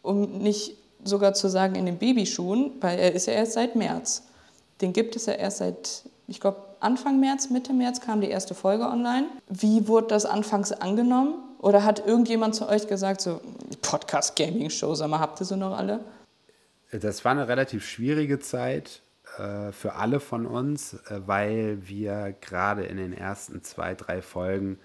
um 0.00 0.38
nicht 0.38 0.78
sogar 1.04 1.34
zu 1.34 1.48
sagen 1.48 1.74
in 1.74 1.84
den 1.84 1.98
Babyschuhen, 1.98 2.72
weil 2.80 2.98
er 2.98 3.12
ist 3.12 3.26
ja 3.26 3.34
erst 3.34 3.52
seit 3.52 3.76
März. 3.76 4.22
Den 4.80 4.94
gibt 4.94 5.14
es 5.14 5.26
ja 5.26 5.34
erst 5.34 5.58
seit, 5.58 6.04
ich 6.26 6.40
glaube, 6.40 6.62
Anfang 6.80 7.20
März, 7.20 7.50
Mitte 7.50 7.74
März 7.74 8.00
kam 8.00 8.22
die 8.22 8.30
erste 8.30 8.54
Folge 8.54 8.84
online. 8.84 9.26
Wie 9.50 9.88
wurde 9.88 10.06
das 10.08 10.24
anfangs 10.24 10.72
angenommen? 10.72 11.34
Oder 11.58 11.84
hat 11.84 12.06
irgendjemand 12.06 12.54
zu 12.54 12.66
euch 12.66 12.86
gesagt, 12.86 13.20
so 13.20 13.42
Podcast 13.82 14.34
Gaming 14.34 14.70
Show, 14.70 14.94
sag 14.94 15.10
mal, 15.10 15.20
habt 15.20 15.38
ihr 15.40 15.44
sie 15.44 15.58
noch 15.58 15.76
alle? 15.76 16.00
Das 16.92 17.22
war 17.26 17.32
eine 17.32 17.46
relativ 17.46 17.86
schwierige 17.86 18.38
Zeit 18.38 19.02
äh, 19.36 19.70
für 19.72 19.96
alle 19.96 20.18
von 20.18 20.46
uns, 20.46 20.94
äh, 20.94 21.20
weil 21.26 21.86
wir 21.86 22.34
gerade 22.40 22.84
in 22.84 22.96
den 22.96 23.12
ersten 23.12 23.62
zwei, 23.62 23.94
drei 23.94 24.22
Folgen 24.22 24.78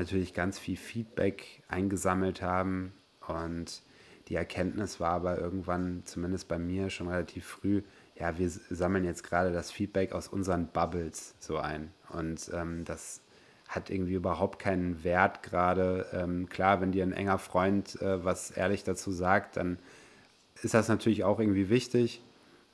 natürlich 0.00 0.34
ganz 0.34 0.58
viel 0.58 0.76
Feedback 0.76 1.62
eingesammelt 1.68 2.42
haben 2.42 2.92
und 3.26 3.82
die 4.28 4.36
Erkenntnis 4.36 5.00
war 5.00 5.10
aber 5.10 5.38
irgendwann, 5.38 6.02
zumindest 6.04 6.48
bei 6.48 6.58
mir, 6.58 6.88
schon 6.88 7.08
relativ 7.08 7.46
früh, 7.46 7.82
ja, 8.14 8.38
wir 8.38 8.48
sammeln 8.48 9.04
jetzt 9.04 9.24
gerade 9.24 9.52
das 9.52 9.70
Feedback 9.70 10.12
aus 10.12 10.28
unseren 10.28 10.68
Bubbles 10.68 11.34
so 11.38 11.56
ein. 11.56 11.90
Und 12.10 12.50
ähm, 12.54 12.84
das 12.84 13.22
hat 13.66 13.90
irgendwie 13.90 14.14
überhaupt 14.14 14.58
keinen 14.58 15.02
Wert 15.04 15.42
gerade. 15.42 16.06
Ähm, 16.12 16.48
klar, 16.48 16.80
wenn 16.80 16.92
dir 16.92 17.02
ein 17.02 17.12
enger 17.12 17.38
Freund 17.38 18.00
äh, 18.00 18.24
was 18.24 18.50
ehrlich 18.50 18.84
dazu 18.84 19.10
sagt, 19.10 19.56
dann 19.56 19.78
ist 20.62 20.74
das 20.74 20.88
natürlich 20.88 21.24
auch 21.24 21.40
irgendwie 21.40 21.70
wichtig. 21.70 22.22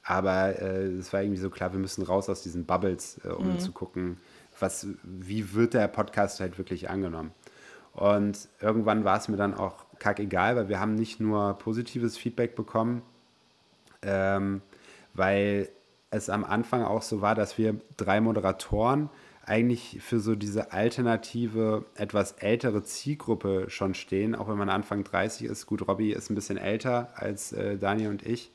Aber 0.03 0.61
äh, 0.61 0.87
es 0.87 1.13
war 1.13 1.23
irgendwie 1.23 1.41
so 1.41 1.51
klar, 1.51 1.73
wir 1.73 1.81
müssen 1.81 2.03
raus 2.03 2.29
aus 2.29 2.43
diesen 2.43 2.65
Bubbles, 2.65 3.21
äh, 3.25 3.29
um 3.29 3.55
mhm. 3.55 3.59
zu 3.61 3.73
gucken, 3.73 4.19
was, 4.61 4.87
wie 5.03 5.55
wird 5.55 5.75
der 5.75 5.89
Podcast 5.89 6.41
halt 6.41 6.59
wirklich 6.59 6.91
angenommen. 6.91 7.33
Und 7.93 8.49
irgendwann 8.61 9.05
war 9.05 9.17
es 9.17 9.29
mir 9.29 9.37
dann 9.37 9.55
auch 9.55 9.87
kackegal, 9.99 10.57
weil 10.57 10.69
wir 10.69 10.81
haben 10.81 10.95
nicht 10.95 11.21
nur 11.21 11.55
positives 11.59 12.19
Feedback 12.19 12.55
bekommen, 12.55 13.03
ähm, 14.03 14.61
weil 15.15 15.71
es 16.11 16.29
am 16.29 16.45
Anfang 16.45 16.83
auch 16.83 17.03
so 17.03 17.21
war, 17.21 17.35
dass 17.35 17.59
wir 17.59 17.77
drei 17.97 18.21
Moderatoren 18.21 19.09
eigentlich 19.47 19.99
für 20.03 20.19
so 20.19 20.35
diese 20.35 20.73
alternative, 20.73 21.87
etwas 21.95 22.33
ältere 22.33 22.83
Zielgruppe 22.83 23.67
schon 23.69 23.95
stehen, 23.95 24.35
auch 24.35 24.49
wenn 24.49 24.59
man 24.59 24.69
Anfang 24.69 25.05
30 25.05 25.47
ist. 25.47 25.67
Gut, 25.67 25.87
Robby 25.87 26.13
ist 26.13 26.31
ein 26.31 26.35
bisschen 26.35 26.59
älter 26.59 27.11
als 27.15 27.53
äh, 27.53 27.79
Daniel 27.79 28.11
und 28.11 28.27
ich. 28.27 28.51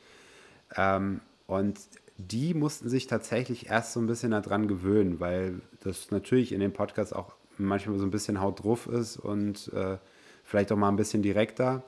Ähm, 0.75 1.21
und 1.47 1.79
die 2.27 2.53
mussten 2.53 2.89
sich 2.89 3.07
tatsächlich 3.07 3.67
erst 3.67 3.93
so 3.93 3.99
ein 3.99 4.07
bisschen 4.07 4.31
daran 4.31 4.67
gewöhnen, 4.67 5.19
weil 5.19 5.61
das 5.83 6.11
natürlich 6.11 6.51
in 6.51 6.59
dem 6.59 6.73
Podcast 6.73 7.15
auch 7.15 7.33
manchmal 7.57 7.99
so 7.99 8.05
ein 8.05 8.11
bisschen 8.11 8.41
Haut 8.41 8.63
drauf 8.63 8.87
ist 8.87 9.17
und 9.17 9.71
äh, 9.73 9.97
vielleicht 10.43 10.71
auch 10.71 10.77
mal 10.77 10.89
ein 10.89 10.95
bisschen 10.95 11.21
direkter. 11.21 11.83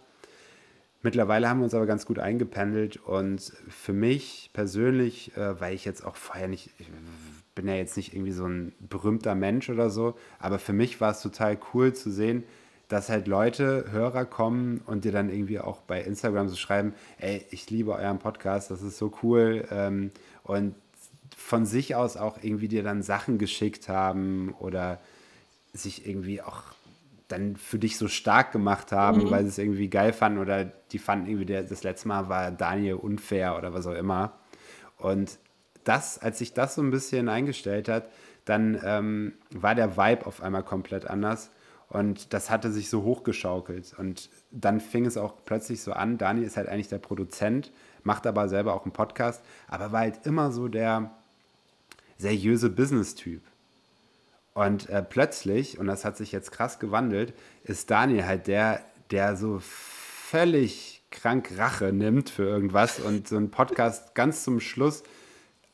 Mittlerweile 1.02 1.50
haben 1.50 1.60
wir 1.60 1.66
uns 1.66 1.74
aber 1.74 1.86
ganz 1.86 2.06
gut 2.06 2.20
eingependelt 2.20 2.98
und 2.98 3.42
für 3.68 3.92
mich 3.92 4.52
persönlich, 4.54 5.36
äh, 5.36 5.60
weil 5.60 5.74
ich 5.74 5.84
jetzt 5.84 6.06
auch 6.06 6.16
vorher 6.16 6.48
nicht, 6.48 6.70
ich 6.80 6.90
bin 7.56 7.68
ja 7.68 7.76
jetzt 7.76 7.98
nicht 7.98 8.14
irgendwie 8.14 8.32
so 8.32 8.46
ein 8.46 8.74
berühmter 8.80 9.36
Mensch 9.36 9.70
oder 9.70 9.90
so, 9.90 10.16
aber 10.40 10.60
für 10.60 10.74
mich 10.74 11.02
war 11.02 11.12
es 11.12 11.22
total 11.22 11.58
cool 11.74 11.94
zu 11.94 12.10
sehen, 12.10 12.44
dass 12.88 13.10
halt 13.10 13.28
Leute, 13.28 13.86
Hörer 13.92 14.26
kommen 14.26 14.82
und 14.86 15.06
dir 15.06 15.12
dann 15.12 15.30
irgendwie 15.30 15.60
auch 15.60 15.82
bei 15.82 16.02
Instagram 16.02 16.50
so 16.50 16.56
schreiben, 16.56 16.94
ey, 17.18 17.46
ich 17.50 17.70
liebe 17.70 17.94
euren 17.94 18.20
Podcast, 18.20 18.72
das 18.72 18.82
ist 18.82 18.98
so 18.98 19.12
cool 19.24 19.66
ähm, 19.72 20.12
und 20.44 20.76
von 21.36 21.66
sich 21.66 21.96
aus 21.96 22.18
auch 22.18 22.38
irgendwie 22.42 22.68
dir 22.68 22.84
dann 22.84 23.02
Sachen 23.02 23.38
geschickt 23.38 23.90
haben 23.90 24.54
oder 24.60 25.00
sich 25.74 26.08
irgendwie 26.08 26.42
auch 26.42 26.64
dann 27.28 27.56
für 27.56 27.80
dich 27.80 27.98
so 27.98 28.08
stark 28.08 28.52
gemacht 28.52 28.92
haben, 28.92 29.24
mhm. 29.24 29.32
weil 29.32 29.44
sie 29.44 29.50
es 29.50 29.58
irgendwie 29.58 29.90
geil 29.90 30.14
fanden 30.14 30.40
oder 30.40 30.66
die 30.66 31.00
fanden 31.00 31.28
irgendwie, 31.28 31.46
der, 31.46 31.64
das 31.64 31.84
letzte 31.84 32.08
Mal 32.08 32.30
war 32.30 32.52
Daniel 32.52 32.96
unfair 32.96 33.58
oder 33.58 33.74
was 33.74 33.88
auch 33.88 33.96
immer. 33.96 34.34
Und 34.98 35.38
das, 35.84 36.20
als 36.20 36.40
sich 36.40 36.54
das 36.54 36.76
so 36.76 36.82
ein 36.82 36.92
bisschen 36.92 37.28
eingestellt 37.30 37.90
hat, 37.90 38.10
dann 38.46 38.80
ähm, 38.84 39.34
war 39.52 39.76
der 39.76 39.98
Vibe 39.98 40.26
auf 40.26 40.42
einmal 40.42 40.64
komplett 40.64 41.08
anders. 41.08 41.50
Und 41.94 42.34
das 42.34 42.50
hatte 42.50 42.72
sich 42.72 42.90
so 42.90 43.04
hochgeschaukelt. 43.04 43.94
Und 43.98 44.30
dann 44.52 44.82
fing 44.82 45.06
es 45.06 45.16
auch 45.16 45.36
plötzlich 45.46 45.82
so 45.82 45.94
an. 45.94 46.18
Daniel 46.18 46.46
ist 46.46 46.58
halt 46.58 46.68
eigentlich 46.68 46.88
der 46.88 46.98
Produzent, 46.98 47.72
macht 48.04 48.26
aber 48.26 48.50
selber 48.50 48.74
auch 48.74 48.84
einen 48.84 48.92
Podcast, 48.92 49.44
aber 49.68 49.92
war 49.92 50.02
halt 50.02 50.26
immer 50.26 50.52
so 50.52 50.68
der 50.68 51.12
seriöse 52.18 52.72
Business-Typ. 52.72 53.42
Und 54.56 54.90
äh, 54.90 55.04
plötzlich, 55.04 55.78
und 55.78 55.86
das 55.86 56.04
hat 56.04 56.18
sich 56.18 56.32
jetzt 56.32 56.52
krass 56.52 56.80
gewandelt, 56.80 57.34
ist 57.64 57.92
Daniel 57.92 58.26
halt 58.26 58.48
der, 58.48 58.82
der 59.12 59.36
so 59.36 59.60
völlig 59.62 61.04
krank 61.12 61.52
Rache 61.58 61.94
nimmt 61.94 62.32
für 62.32 62.44
irgendwas 62.44 63.00
und 63.00 63.28
so 63.28 63.38
einen 63.38 63.52
Podcast 63.52 64.16
ganz 64.16 64.44
zum 64.44 64.60
Schluss 64.60 65.04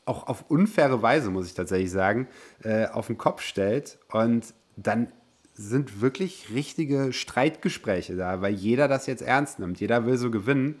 auch 0.04 0.26
auf 0.26 0.50
unfaire 0.50 1.02
Weise, 1.02 1.30
muss 1.30 1.46
ich 1.46 1.54
tatsächlich 1.54 1.90
sagen, 1.90 2.28
äh, 2.62 2.86
auf 2.86 3.06
den 3.06 3.16
Kopf 3.16 3.42
stellt. 3.42 3.98
Und 4.10 4.52
dann 4.76 5.12
sind 5.60 6.00
wirklich 6.00 6.48
richtige 6.54 7.12
Streitgespräche 7.12 8.16
da, 8.16 8.40
weil 8.40 8.54
jeder 8.54 8.88
das 8.88 9.06
jetzt 9.06 9.20
ernst 9.20 9.58
nimmt. 9.58 9.78
Jeder 9.78 10.06
will 10.06 10.16
so 10.16 10.30
gewinnen. 10.30 10.80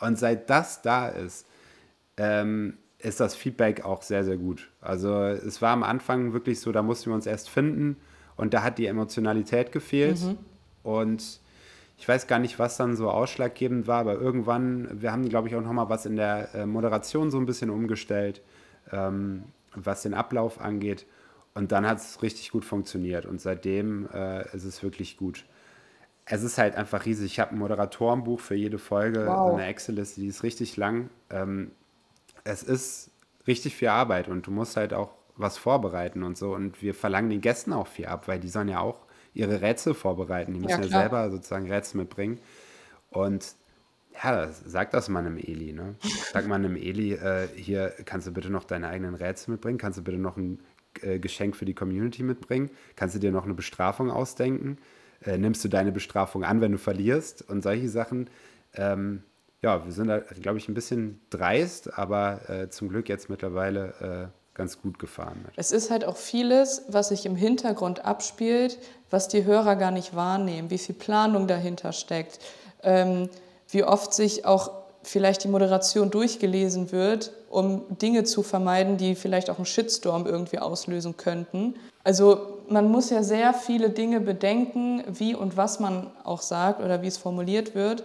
Und 0.00 0.18
seit 0.18 0.50
das 0.50 0.82
da 0.82 1.08
ist, 1.08 1.46
ähm, 2.18 2.76
ist 2.98 3.20
das 3.20 3.34
Feedback 3.34 3.84
auch 3.84 4.02
sehr, 4.02 4.24
sehr 4.24 4.36
gut. 4.36 4.70
Also 4.80 5.14
es 5.22 5.62
war 5.62 5.72
am 5.72 5.82
Anfang 5.82 6.34
wirklich 6.34 6.60
so, 6.60 6.72
da 6.72 6.82
mussten 6.82 7.10
wir 7.10 7.14
uns 7.14 7.26
erst 7.26 7.48
finden 7.48 7.96
und 8.36 8.52
da 8.52 8.62
hat 8.62 8.76
die 8.78 8.86
Emotionalität 8.86 9.72
gefehlt. 9.72 10.20
Mhm. 10.20 10.38
Und 10.82 11.40
ich 11.96 12.06
weiß 12.06 12.26
gar 12.26 12.38
nicht, 12.38 12.58
was 12.58 12.76
dann 12.76 12.96
so 12.96 13.10
ausschlaggebend 13.10 13.86
war, 13.86 14.00
aber 14.00 14.14
irgendwann, 14.14 15.00
wir 15.00 15.10
haben, 15.10 15.28
glaube 15.28 15.48
ich, 15.48 15.56
auch 15.56 15.62
nochmal 15.62 15.88
was 15.88 16.04
in 16.04 16.16
der 16.16 16.54
äh, 16.54 16.66
Moderation 16.66 17.30
so 17.30 17.38
ein 17.38 17.46
bisschen 17.46 17.70
umgestellt, 17.70 18.42
ähm, 18.92 19.44
was 19.74 20.02
den 20.02 20.12
Ablauf 20.12 20.60
angeht. 20.60 21.06
Und 21.58 21.72
dann 21.72 21.88
hat 21.88 21.98
es 21.98 22.22
richtig 22.22 22.52
gut 22.52 22.64
funktioniert 22.64 23.26
und 23.26 23.40
seitdem 23.40 24.08
äh, 24.14 24.46
ist 24.54 24.62
es 24.62 24.80
wirklich 24.84 25.16
gut. 25.16 25.44
Es 26.24 26.44
ist 26.44 26.56
halt 26.56 26.76
einfach 26.76 27.04
riesig. 27.04 27.32
Ich 27.32 27.40
habe 27.40 27.50
ein 27.50 27.58
Moderatorenbuch 27.58 28.38
für 28.38 28.54
jede 28.54 28.78
Folge, 28.78 29.26
wow. 29.26 29.50
so 29.50 29.56
eine 29.56 29.66
Excel-Liste, 29.66 30.20
die 30.20 30.28
ist 30.28 30.44
richtig 30.44 30.76
lang. 30.76 31.10
Ähm, 31.30 31.72
es 32.44 32.62
ist 32.62 33.10
richtig 33.48 33.74
viel 33.74 33.88
Arbeit 33.88 34.28
und 34.28 34.46
du 34.46 34.52
musst 34.52 34.76
halt 34.76 34.94
auch 34.94 35.10
was 35.34 35.58
vorbereiten 35.58 36.22
und 36.22 36.38
so. 36.38 36.54
Und 36.54 36.80
wir 36.80 36.94
verlangen 36.94 37.28
den 37.28 37.40
Gästen 37.40 37.72
auch 37.72 37.88
viel 37.88 38.06
ab, 38.06 38.28
weil 38.28 38.38
die 38.38 38.50
sollen 38.50 38.68
ja 38.68 38.78
auch 38.78 39.00
ihre 39.34 39.60
Rätsel 39.60 39.94
vorbereiten. 39.94 40.54
Die 40.54 40.60
müssen 40.60 40.84
ja, 40.84 40.88
ja 40.88 41.00
selber 41.00 41.28
sozusagen 41.28 41.68
Rätsel 41.68 41.98
mitbringen. 41.98 42.38
Und 43.10 43.56
ja, 44.22 44.46
sag 44.46 44.92
das 44.92 45.08
mal 45.08 45.26
einem 45.26 45.38
Eli. 45.38 45.72
Ne? 45.72 45.96
Sag 46.32 46.46
mal 46.46 46.54
einem 46.54 46.76
Eli, 46.76 47.14
äh, 47.14 47.48
hier 47.56 47.92
kannst 48.04 48.28
du 48.28 48.32
bitte 48.32 48.48
noch 48.48 48.62
deine 48.62 48.86
eigenen 48.86 49.16
Rätsel 49.16 49.50
mitbringen, 49.50 49.78
kannst 49.78 49.98
du 49.98 50.04
bitte 50.04 50.18
noch 50.18 50.36
ein 50.36 50.60
äh, 51.02 51.18
Geschenk 51.18 51.56
für 51.56 51.64
die 51.64 51.74
Community 51.74 52.22
mitbringen, 52.22 52.70
kannst 52.96 53.14
du 53.14 53.18
dir 53.18 53.32
noch 53.32 53.44
eine 53.44 53.54
Bestrafung 53.54 54.10
ausdenken, 54.10 54.78
äh, 55.24 55.38
nimmst 55.38 55.64
du 55.64 55.68
deine 55.68 55.92
Bestrafung 55.92 56.44
an, 56.44 56.60
wenn 56.60 56.72
du 56.72 56.78
verlierst 56.78 57.48
und 57.48 57.62
solche 57.62 57.88
Sachen. 57.88 58.30
Ähm, 58.74 59.22
ja, 59.62 59.84
wir 59.84 59.92
sind 59.92 60.08
da, 60.08 60.18
glaube 60.18 60.58
ich, 60.58 60.68
ein 60.68 60.74
bisschen 60.74 61.20
dreist, 61.30 61.98
aber 61.98 62.48
äh, 62.48 62.70
zum 62.70 62.88
Glück 62.88 63.08
jetzt 63.08 63.28
mittlerweile 63.28 64.30
äh, 64.32 64.38
ganz 64.54 64.80
gut 64.80 64.98
gefahren 64.98 65.40
mit. 65.44 65.52
Es 65.56 65.72
ist 65.72 65.90
halt 65.90 66.04
auch 66.04 66.16
vieles, 66.16 66.82
was 66.88 67.08
sich 67.08 67.26
im 67.26 67.36
Hintergrund 67.36 68.04
abspielt, 68.04 68.78
was 69.10 69.28
die 69.28 69.44
Hörer 69.44 69.76
gar 69.76 69.90
nicht 69.90 70.14
wahrnehmen, 70.14 70.70
wie 70.70 70.78
viel 70.78 70.94
Planung 70.94 71.46
dahinter 71.46 71.92
steckt, 71.92 72.40
ähm, 72.82 73.28
wie 73.70 73.84
oft 73.84 74.12
sich 74.12 74.44
auch 74.44 74.87
vielleicht 75.02 75.44
die 75.44 75.48
Moderation 75.48 76.10
durchgelesen 76.10 76.92
wird, 76.92 77.32
um 77.50 77.82
Dinge 77.98 78.24
zu 78.24 78.42
vermeiden, 78.42 78.96
die 78.96 79.14
vielleicht 79.14 79.50
auch 79.50 79.56
einen 79.56 79.66
Shitstorm 79.66 80.26
irgendwie 80.26 80.58
auslösen 80.58 81.16
könnten. 81.16 81.74
Also 82.04 82.58
man 82.68 82.90
muss 82.90 83.10
ja 83.10 83.22
sehr 83.22 83.54
viele 83.54 83.90
Dinge 83.90 84.20
bedenken, 84.20 85.04
wie 85.08 85.34
und 85.34 85.56
was 85.56 85.80
man 85.80 86.10
auch 86.24 86.42
sagt 86.42 86.82
oder 86.82 87.02
wie 87.02 87.06
es 87.06 87.18
formuliert 87.18 87.74
wird, 87.74 88.04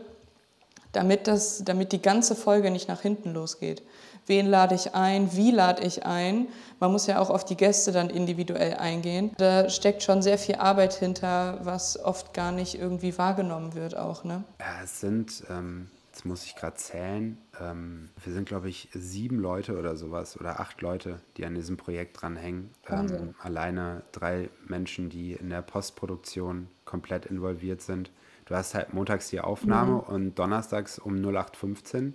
damit, 0.91 1.27
das, 1.27 1.63
damit 1.63 1.91
die 1.91 2.01
ganze 2.01 2.35
Folge 2.35 2.71
nicht 2.71 2.87
nach 2.87 3.01
hinten 3.01 3.33
losgeht. 3.33 3.81
Wen 4.25 4.47
lade 4.47 4.75
ich 4.75 4.95
ein? 4.95 5.35
Wie 5.35 5.51
lade 5.51 5.83
ich 5.83 6.05
ein? 6.05 6.47
Man 6.79 6.91
muss 6.91 7.07
ja 7.07 7.19
auch 7.19 7.29
auf 7.29 7.43
die 7.43 7.57
Gäste 7.57 7.91
dann 7.91 8.09
individuell 8.09 8.75
eingehen. 8.75 9.31
Da 9.37 9.69
steckt 9.69 10.01
schon 10.01 10.21
sehr 10.21 10.37
viel 10.37 10.55
Arbeit 10.55 10.93
hinter, 10.93 11.59
was 11.63 12.01
oft 12.01 12.33
gar 12.33 12.53
nicht 12.53 12.75
irgendwie 12.75 13.17
wahrgenommen 13.17 13.75
wird 13.75 13.97
auch. 13.97 14.23
Ne? 14.23 14.43
Ja, 14.59 14.83
es 14.83 15.01
sind 15.01 15.43
ähm, 15.49 15.89
jetzt 16.13 16.25
muss 16.25 16.45
ich 16.45 16.55
gerade 16.55 16.75
zählen, 16.75 17.39
ähm, 17.59 18.09
wir 18.23 18.31
sind, 18.33 18.47
glaube 18.47 18.69
ich, 18.69 18.87
sieben 18.93 19.39
Leute 19.39 19.79
oder 19.79 19.95
sowas 19.95 20.39
oder 20.39 20.59
acht 20.59 20.79
Leute, 20.81 21.19
die 21.37 21.45
an 21.45 21.55
diesem 21.55 21.75
Projekt 21.75 22.21
dranhängen. 22.21 22.69
Ähm, 22.87 23.33
alleine 23.39 24.03
drei 24.11 24.49
Menschen, 24.67 25.09
die 25.09 25.33
in 25.33 25.49
der 25.49 25.63
Postproduktion 25.63 26.67
komplett 26.85 27.25
involviert 27.25 27.81
sind. 27.81 28.11
Du 28.45 28.53
hast 28.53 28.75
halt 28.75 28.93
montags 28.93 29.29
die 29.29 29.39
Aufnahme 29.39 29.93
mhm. 29.93 29.99
und 30.01 30.35
donnerstags 30.39 30.99
um 30.99 31.15
0815 31.15 32.13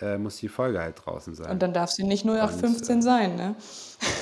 äh, 0.00 0.16
muss 0.16 0.38
die 0.38 0.48
Folge 0.48 0.80
halt 0.80 1.02
draußen 1.04 1.34
sein. 1.34 1.50
Und 1.50 1.60
dann 1.60 1.74
darf 1.74 1.90
sie 1.90 2.04
nicht 2.04 2.24
0815 2.24 2.94
und, 2.94 3.00
äh, 3.00 3.02
sein, 3.02 3.36
ne? 3.36 3.54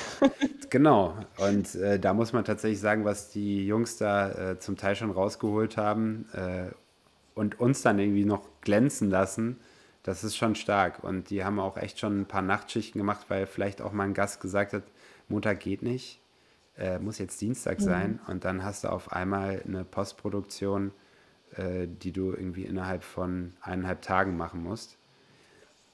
genau. 0.70 1.14
Und 1.38 1.76
äh, 1.76 2.00
da 2.00 2.14
muss 2.14 2.32
man 2.32 2.44
tatsächlich 2.44 2.80
sagen, 2.80 3.04
was 3.04 3.30
die 3.30 3.64
Jungs 3.64 3.96
da 3.96 4.30
äh, 4.30 4.58
zum 4.58 4.76
Teil 4.76 4.96
schon 4.96 5.12
rausgeholt 5.12 5.76
haben 5.76 6.26
äh, 6.32 6.70
und 7.34 7.60
uns 7.60 7.82
dann 7.82 7.98
irgendwie 7.98 8.24
noch 8.24 8.48
glänzen 8.60 9.10
lassen, 9.10 9.60
das 10.02 10.22
ist 10.22 10.36
schon 10.36 10.54
stark. 10.54 11.02
Und 11.02 11.30
die 11.30 11.44
haben 11.44 11.58
auch 11.58 11.76
echt 11.76 11.98
schon 11.98 12.20
ein 12.20 12.26
paar 12.26 12.42
Nachtschichten 12.42 12.98
gemacht, 12.98 13.26
weil 13.28 13.46
vielleicht 13.46 13.82
auch 13.82 13.92
mal 13.92 14.04
ein 14.04 14.14
Gast 14.14 14.40
gesagt 14.40 14.72
hat, 14.72 14.84
Montag 15.28 15.60
geht 15.60 15.82
nicht, 15.82 16.20
äh, 16.76 16.98
muss 16.98 17.18
jetzt 17.18 17.40
Dienstag 17.40 17.80
mhm. 17.80 17.84
sein. 17.84 18.20
Und 18.28 18.44
dann 18.44 18.64
hast 18.64 18.84
du 18.84 18.88
auf 18.88 19.12
einmal 19.12 19.62
eine 19.66 19.84
Postproduktion, 19.84 20.92
äh, 21.56 21.86
die 21.88 22.12
du 22.12 22.32
irgendwie 22.32 22.64
innerhalb 22.64 23.02
von 23.02 23.54
eineinhalb 23.60 24.02
Tagen 24.02 24.36
machen 24.36 24.62
musst. 24.62 24.98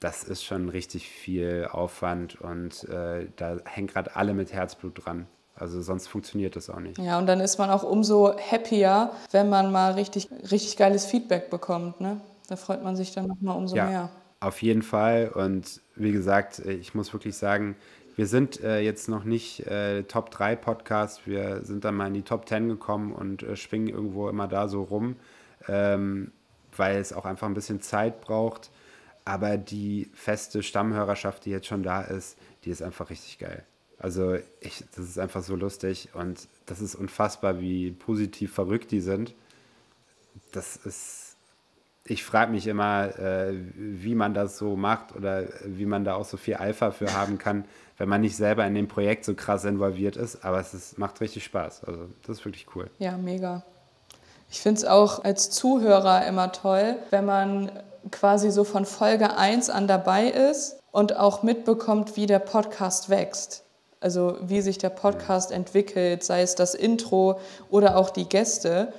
Das 0.01 0.25
ist 0.25 0.43
schon 0.43 0.71
richtig 0.71 1.09
viel 1.09 1.69
Aufwand 1.71 2.41
und 2.41 2.85
äh, 2.85 3.29
da 3.37 3.59
hängen 3.67 3.87
gerade 3.87 4.17
alle 4.17 4.33
mit 4.33 4.53
Herzblut 4.53 5.05
dran. 5.05 5.27
Also 5.61 5.83
sonst 5.83 6.09
funktioniert 6.09 6.57
das 6.57 6.71
auch 6.71 6.81
nicht. 6.81 6.99
Ja, 6.99 7.19
und 7.19 7.27
dann 7.27 7.41
ist 7.41 7.59
man 7.59 7.69
auch 7.69 7.83
umso 7.83 8.35
happier, 8.39 9.11
wenn 9.31 9.51
man 9.51 9.71
mal 9.71 9.93
richtig, 9.93 10.29
richtig 10.51 10.79
geiles 10.79 11.05
Feedback 11.05 11.51
bekommt. 11.51 12.01
Ne? 12.01 12.19
Da 12.49 12.57
freut 12.57 12.83
man 12.83 12.97
sich 12.97 13.13
dann 13.13 13.27
nochmal 13.27 13.57
umso 13.57 13.77
ja, 13.77 13.87
mehr. 13.87 14.11
Auf 14.41 14.63
jeden 14.63 14.81
Fall. 14.81 15.29
Und 15.29 15.83
wie 15.97 16.13
gesagt, 16.13 16.61
ich 16.61 16.95
muss 16.95 17.13
wirklich 17.13 17.37
sagen, 17.37 17.77
wir 18.17 18.27
sind 18.27 18.63
äh, 18.63 18.81
jetzt 18.81 19.11
noch 19.11 19.25
nicht 19.25 19.67
äh, 19.67 20.05
Top 20.05 20.31
3 20.31 20.57
Podcast. 20.57 21.27
Wir 21.27 21.63
sind 21.63 21.85
dann 21.85 21.95
mal 21.95 22.07
in 22.07 22.15
die 22.15 22.23
Top 22.23 22.49
10 22.49 22.69
gekommen 22.69 23.13
und 23.13 23.43
äh, 23.43 23.55
schwingen 23.55 23.89
irgendwo 23.89 24.31
immer 24.31 24.49
da 24.49 24.67
so 24.67 24.83
rum, 24.83 25.17
ähm, 25.69 26.33
weil 26.75 26.97
es 26.97 27.13
auch 27.13 27.27
einfach 27.27 27.47
ein 27.47 27.55
bisschen 27.55 27.83
Zeit 27.83 28.23
braucht. 28.23 28.71
Aber 29.27 29.59
die 29.59 30.11
feste 30.15 30.63
Stammhörerschaft, 30.63 31.45
die 31.45 31.51
jetzt 31.51 31.67
schon 31.67 31.83
da 31.83 32.01
ist, 32.01 32.39
die 32.65 32.71
ist 32.71 32.83
einfach 32.83 33.11
richtig 33.11 33.39
geil. 33.39 33.63
Also 34.01 34.37
ich, 34.61 34.83
das 34.97 35.05
ist 35.05 35.19
einfach 35.19 35.43
so 35.43 35.55
lustig 35.55 36.09
und 36.15 36.49
das 36.67 36.81
ist 36.81 36.95
unfassbar, 36.95 37.61
wie 37.61 37.91
positiv 37.91 38.53
verrückt 38.53 38.91
die 38.91 39.01
sind. 39.01 39.35
Das 40.53 40.77
ist, 40.77 41.37
ich 42.05 42.25
frage 42.25 42.51
mich 42.51 42.67
immer, 42.67 43.19
äh, 43.19 43.53
wie 43.77 44.15
man 44.15 44.33
das 44.33 44.57
so 44.57 44.75
macht 44.75 45.15
oder 45.15 45.45
wie 45.67 45.85
man 45.85 46.05
da 46.05 46.15
auch 46.15 46.25
so 46.25 46.39
viel 46.39 46.55
Alpha 46.55 46.93
für 46.93 47.13
haben 47.17 47.37
kann, 47.37 47.67
wenn 47.99 48.09
man 48.09 48.23
nicht 48.23 48.37
selber 48.37 48.67
in 48.67 48.75
dem 48.75 48.89
Projekt 48.89 49.27
so 49.27 49.35
krass 49.35 49.67
involviert 49.67 50.17
ist. 50.17 50.45
Aber 50.47 50.59
es 50.59 50.73
ist, 50.73 50.99
macht 50.99 51.21
richtig 51.21 51.45
Spaß. 51.45 51.85
Also 51.85 52.07
das 52.27 52.39
ist 52.39 52.45
wirklich 52.47 52.67
cool. 52.75 52.89
Ja, 52.99 53.19
mega. 53.19 53.63
Ich 54.51 54.61
finde 54.61 54.79
es 54.79 54.87
auch 54.87 55.23
als 55.25 55.51
Zuhörer 55.51 56.27
immer 56.27 56.53
toll, 56.53 56.97
wenn 57.11 57.27
man 57.27 57.71
quasi 58.11 58.51
so 58.51 58.65
von 58.65 58.87
Folge 58.87 59.37
1 59.37 59.69
an 59.69 59.87
dabei 59.87 60.29
ist 60.29 60.81
und 60.91 61.17
auch 61.17 61.43
mitbekommt, 61.43 62.17
wie 62.17 62.27
der 62.27 62.39
Podcast 62.39 63.11
wächst. 63.11 63.63
Also 64.01 64.39
wie 64.41 64.63
sich 64.63 64.79
der 64.79 64.89
Podcast 64.89 65.53
entwickelt, 65.53 66.25
sei 66.25 66.43
es 66.43 66.55
das 66.55 66.75
Intro 66.75 67.39
oder 67.69 67.97
auch 67.97 68.11
die 68.11 68.29
Gäste. 68.29 68.93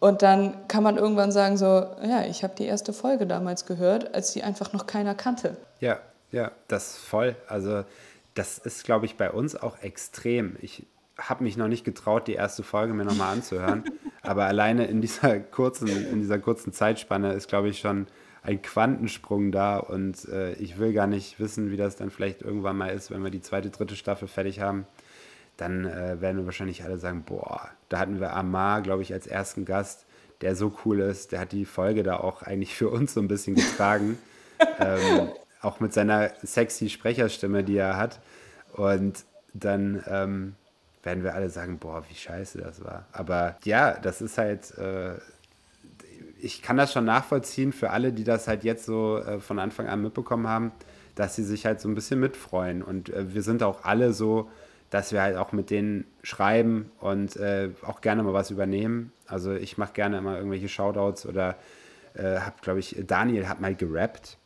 Und 0.00 0.20
dann 0.20 0.68
kann 0.68 0.82
man 0.82 0.98
irgendwann 0.98 1.32
sagen, 1.32 1.56
so, 1.56 1.66
ja, 1.66 2.24
ich 2.28 2.44
habe 2.44 2.54
die 2.56 2.66
erste 2.66 2.92
Folge 2.92 3.26
damals 3.26 3.64
gehört, 3.64 4.14
als 4.14 4.32
die 4.32 4.42
einfach 4.42 4.74
noch 4.74 4.86
keiner 4.86 5.14
kannte. 5.14 5.56
Ja, 5.80 5.98
ja, 6.30 6.50
das 6.68 6.96
voll. 6.96 7.36
Also 7.48 7.84
das 8.34 8.58
ist, 8.58 8.84
glaube 8.84 9.06
ich, 9.06 9.16
bei 9.16 9.30
uns 9.30 9.56
auch 9.56 9.82
extrem. 9.82 10.56
Ich 10.60 10.84
habe 11.16 11.44
mich 11.44 11.56
noch 11.56 11.68
nicht 11.68 11.84
getraut, 11.84 12.26
die 12.26 12.34
erste 12.34 12.62
Folge 12.62 12.92
mir 12.92 13.04
nochmal 13.04 13.32
anzuhören. 13.32 13.84
aber 14.22 14.44
alleine 14.44 14.86
in 14.86 15.00
dieser 15.00 15.38
kurzen, 15.38 15.88
in 15.88 16.20
dieser 16.20 16.38
kurzen 16.38 16.72
Zeitspanne 16.72 17.32
ist, 17.32 17.48
glaube 17.48 17.68
ich, 17.68 17.78
schon 17.78 18.06
ein 18.44 18.60
Quantensprung 18.60 19.52
da 19.52 19.78
und 19.78 20.28
äh, 20.28 20.52
ich 20.54 20.78
will 20.78 20.92
gar 20.92 21.06
nicht 21.06 21.40
wissen, 21.40 21.70
wie 21.70 21.78
das 21.78 21.96
dann 21.96 22.10
vielleicht 22.10 22.42
irgendwann 22.42 22.76
mal 22.76 22.88
ist, 22.88 23.10
wenn 23.10 23.24
wir 23.24 23.30
die 23.30 23.40
zweite, 23.40 23.70
dritte 23.70 23.96
Staffel 23.96 24.28
fertig 24.28 24.60
haben. 24.60 24.86
Dann 25.56 25.86
äh, 25.86 26.20
werden 26.20 26.38
wir 26.38 26.44
wahrscheinlich 26.44 26.84
alle 26.84 26.98
sagen, 26.98 27.22
boah, 27.24 27.70
da 27.88 27.98
hatten 27.98 28.20
wir 28.20 28.34
Amar, 28.34 28.82
glaube 28.82 29.02
ich, 29.02 29.14
als 29.14 29.26
ersten 29.26 29.64
Gast, 29.64 30.04
der 30.42 30.56
so 30.56 30.76
cool 30.84 31.00
ist, 31.00 31.32
der 31.32 31.40
hat 31.40 31.52
die 31.52 31.64
Folge 31.64 32.02
da 32.02 32.18
auch 32.18 32.42
eigentlich 32.42 32.74
für 32.74 32.90
uns 32.90 33.14
so 33.14 33.20
ein 33.20 33.28
bisschen 33.28 33.54
getragen. 33.54 34.18
ähm, 34.78 35.30
auch 35.62 35.80
mit 35.80 35.94
seiner 35.94 36.32
sexy 36.42 36.90
Sprecherstimme, 36.90 37.64
die 37.64 37.78
er 37.78 37.96
hat. 37.96 38.20
Und 38.74 39.24
dann 39.54 40.04
ähm, 40.06 40.54
werden 41.02 41.24
wir 41.24 41.34
alle 41.34 41.48
sagen, 41.48 41.78
boah, 41.78 42.04
wie 42.10 42.14
scheiße 42.14 42.58
das 42.58 42.84
war. 42.84 43.06
Aber 43.12 43.56
ja, 43.64 43.94
das 43.94 44.20
ist 44.20 44.36
halt, 44.36 44.76
äh, 44.76 45.14
ich 46.40 46.62
kann 46.62 46.76
das 46.76 46.92
schon 46.92 47.04
nachvollziehen 47.04 47.72
für 47.72 47.90
alle, 47.90 48.12
die 48.12 48.24
das 48.24 48.48
halt 48.48 48.64
jetzt 48.64 48.84
so 48.84 49.18
äh, 49.18 49.40
von 49.40 49.58
Anfang 49.58 49.88
an 49.88 50.02
mitbekommen 50.02 50.48
haben, 50.48 50.72
dass 51.14 51.36
sie 51.36 51.44
sich 51.44 51.66
halt 51.66 51.80
so 51.80 51.88
ein 51.88 51.94
bisschen 51.94 52.20
mitfreuen. 52.20 52.82
Und 52.82 53.10
äh, 53.10 53.34
wir 53.34 53.42
sind 53.42 53.62
auch 53.62 53.84
alle 53.84 54.12
so, 54.12 54.50
dass 54.90 55.12
wir 55.12 55.22
halt 55.22 55.36
auch 55.36 55.52
mit 55.52 55.70
denen 55.70 56.04
schreiben 56.22 56.90
und 57.00 57.36
äh, 57.36 57.70
auch 57.82 58.00
gerne 58.00 58.22
mal 58.22 58.32
was 58.32 58.50
übernehmen. 58.50 59.12
Also 59.26 59.52
ich 59.52 59.78
mache 59.78 59.92
gerne 59.92 60.18
immer 60.18 60.36
irgendwelche 60.36 60.68
Shoutouts 60.68 61.26
oder 61.26 61.56
äh, 62.14 62.38
habe, 62.38 62.56
glaube 62.62 62.80
ich, 62.80 62.96
Daniel 63.06 63.48
hat 63.48 63.60
mal 63.60 63.74
gerappt 63.74 64.38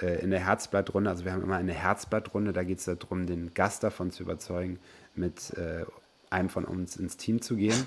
äh, 0.00 0.20
in 0.20 0.30
der 0.30 0.40
Herzblattrunde. 0.40 1.10
Also 1.10 1.24
wir 1.24 1.32
haben 1.32 1.42
immer 1.42 1.56
eine 1.56 1.72
Herzblattrunde, 1.72 2.52
da 2.52 2.62
geht 2.62 2.78
es 2.78 2.84
darum, 2.84 3.26
den 3.26 3.52
Gast 3.54 3.82
davon 3.82 4.10
zu 4.10 4.22
überzeugen, 4.22 4.78
mit 5.14 5.56
äh, 5.56 5.84
einem 6.30 6.50
von 6.50 6.64
uns 6.64 6.96
ins 6.96 7.16
Team 7.16 7.40
zu 7.40 7.56
gehen. 7.56 7.86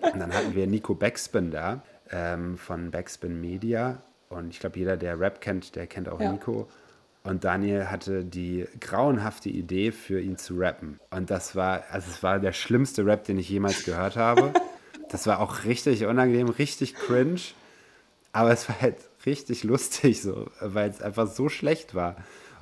Und 0.00 0.20
dann 0.20 0.32
hatten 0.32 0.54
wir 0.54 0.66
Nico 0.66 0.94
Backspin 0.94 1.50
da 1.50 1.82
ähm, 2.12 2.56
von 2.56 2.90
Backspin 2.90 3.40
Media. 3.40 4.02
Und 4.28 4.50
ich 4.50 4.60
glaube, 4.60 4.78
jeder, 4.78 4.96
der 4.96 5.18
Rap 5.18 5.40
kennt, 5.40 5.74
der 5.74 5.86
kennt 5.86 6.08
auch 6.08 6.20
ja. 6.20 6.32
Nico. 6.32 6.68
Und 7.24 7.44
Daniel 7.44 7.90
hatte 7.90 8.24
die 8.24 8.66
grauenhafte 8.80 9.48
Idee, 9.48 9.92
für 9.92 10.20
ihn 10.20 10.38
zu 10.38 10.54
rappen. 10.58 10.98
Und 11.10 11.30
das 11.30 11.54
war, 11.54 11.84
also 11.90 12.10
es 12.10 12.22
war 12.22 12.40
der 12.40 12.52
schlimmste 12.52 13.06
Rap, 13.06 13.24
den 13.24 13.38
ich 13.38 13.48
jemals 13.48 13.84
gehört 13.84 14.16
habe. 14.16 14.52
Das 15.08 15.26
war 15.26 15.40
auch 15.40 15.64
richtig 15.64 16.06
unangenehm, 16.06 16.48
richtig 16.48 16.94
cringe. 16.94 17.42
Aber 18.32 18.50
es 18.50 18.66
war 18.66 18.80
halt 18.80 18.96
richtig 19.26 19.62
lustig, 19.62 20.22
so, 20.22 20.46
weil 20.60 20.88
es 20.88 21.02
einfach 21.02 21.26
so 21.26 21.50
schlecht 21.50 21.94
war. 21.94 22.16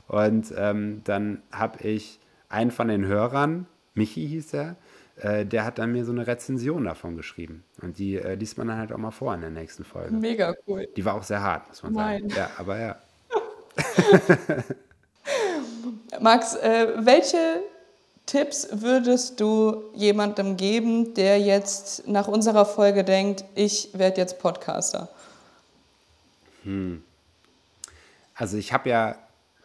Und 0.09 0.53
ähm, 0.57 1.03
dann 1.05 1.43
habe 1.53 1.87
ich 1.87 2.19
einen 2.49 2.73
von 2.73 2.89
den 2.89 3.07
Hörern, 3.07 3.67
Michi 3.95 4.27
hieß 4.27 4.55
er, 4.55 4.75
äh, 5.21 5.45
der 5.45 5.65
hat 5.65 5.79
dann 5.79 5.93
mir 5.93 6.05
so 6.05 6.13
eine 6.13 6.27
Rezension 6.27 6.85
davon 6.85 7.17
geschrieben. 7.17 7.65
Und 7.83 7.99
die 7.99 8.17
äh, 8.17 8.35
liest 8.35 8.59
man 8.59 8.69
dann 8.69 8.79
halt 8.79 8.93
auch 8.93 8.99
mal 8.99 9.11
vor 9.11 9.35
in 9.35 9.43
der 9.43 9.51
nächsten 9.51 9.85
Folge. 9.85 10.15
Mega 10.15 10.55
cool. 10.67 10.89
Die 10.97 11.05
war 11.05 11.15
auch 11.15 11.23
sehr 11.23 11.43
hart, 11.43 11.69
muss 11.69 11.83
man 11.83 11.93
Nein. 11.93 12.31
sagen. 12.31 12.35
Ja, 12.37 12.51
aber 12.57 12.79
ja. 12.79 12.97
Max, 16.21 16.55
äh, 16.57 16.89
welche 16.99 17.63
Tipps 18.27 18.69
würdest 18.73 19.41
du 19.41 19.85
jemandem 19.95 20.57
geben, 20.57 21.15
der 21.15 21.41
jetzt 21.41 22.07
nach 22.07 22.29
unserer 22.29 22.65
Folge 22.65 23.05
denkt, 23.05 23.45
ich 23.55 23.91
werde 23.93 24.21
jetzt 24.21 24.39
Podcaster? 24.39 25.09
Hm. 26.65 27.03
Also 28.35 28.57
ich 28.57 28.73
habe 28.73 28.89
ja 28.89 29.17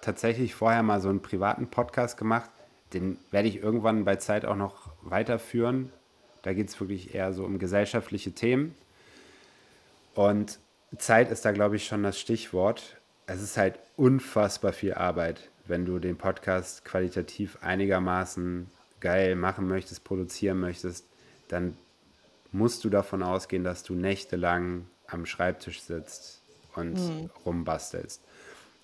tatsächlich 0.02 0.54
vorher 0.54 0.84
mal 0.84 1.00
so 1.00 1.10
einen 1.10 1.22
privaten 1.22 1.68
Podcast 1.68 2.18
gemacht. 2.18 2.50
Den 2.95 3.17
werde 3.29 3.49
ich 3.49 3.58
irgendwann 3.62 4.05
bei 4.05 4.15
Zeit 4.15 4.45
auch 4.45 4.55
noch 4.55 4.93
weiterführen. 5.01 5.91
Da 6.41 6.53
geht 6.53 6.69
es 6.69 6.79
wirklich 6.79 7.13
eher 7.13 7.34
so 7.34 7.43
um 7.43 7.60
gesellschaftliche 7.60 8.31
Themen. 8.31 8.73
Und 10.13 10.60
Zeit 10.97 11.29
ist 11.29 11.43
da, 11.43 11.51
glaube 11.51 11.75
ich, 11.75 11.86
schon 11.86 12.03
das 12.03 12.19
Stichwort. 12.19 12.97
Es 13.27 13.41
ist 13.41 13.58
halt 13.58 13.77
unfassbar 13.97 14.71
viel 14.71 14.93
Arbeit, 14.93 15.49
wenn 15.65 15.86
du 15.86 15.99
den 15.99 16.17
Podcast 16.17 16.86
qualitativ 16.86 17.58
einigermaßen 17.62 18.69
geil 19.01 19.36
machen 19.36 19.67
möchtest, 19.67 20.03
produzieren 20.03 20.60
möchtest, 20.60 21.05
dann 21.49 21.77
musst 22.51 22.84
du 22.86 22.89
davon 22.89 23.23
ausgehen, 23.23 23.63
dass 23.63 23.84
du 23.84 23.93
nächtelang 23.93 24.86
am 25.08 25.25
Schreibtisch 25.25 25.81
sitzt 25.81 26.41
und 26.75 26.93
mhm. 26.93 27.29
rumbastelst. 27.45 28.21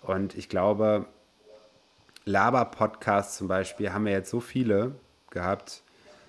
Und 0.01 0.35
ich 0.35 0.49
glaube, 0.49 1.05
Laber-Podcasts 2.25 3.37
zum 3.37 3.47
Beispiel 3.47 3.93
haben 3.93 4.05
wir 4.05 4.11
jetzt 4.11 4.29
so 4.29 4.39
viele 4.39 4.95
gehabt. 5.29 5.81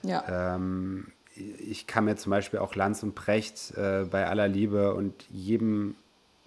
Ja. 0.03 0.57
Ähm, 0.57 1.09
ich 1.35 1.87
kann 1.87 2.05
mir 2.05 2.17
zum 2.17 2.31
Beispiel 2.31 2.59
auch 2.59 2.75
Lanz 2.75 3.03
und 3.03 3.15
Precht 3.15 3.77
äh, 3.77 4.05
bei 4.11 4.27
aller 4.27 4.49
Liebe 4.49 4.95
und 4.95 5.15
jedem 5.31 5.95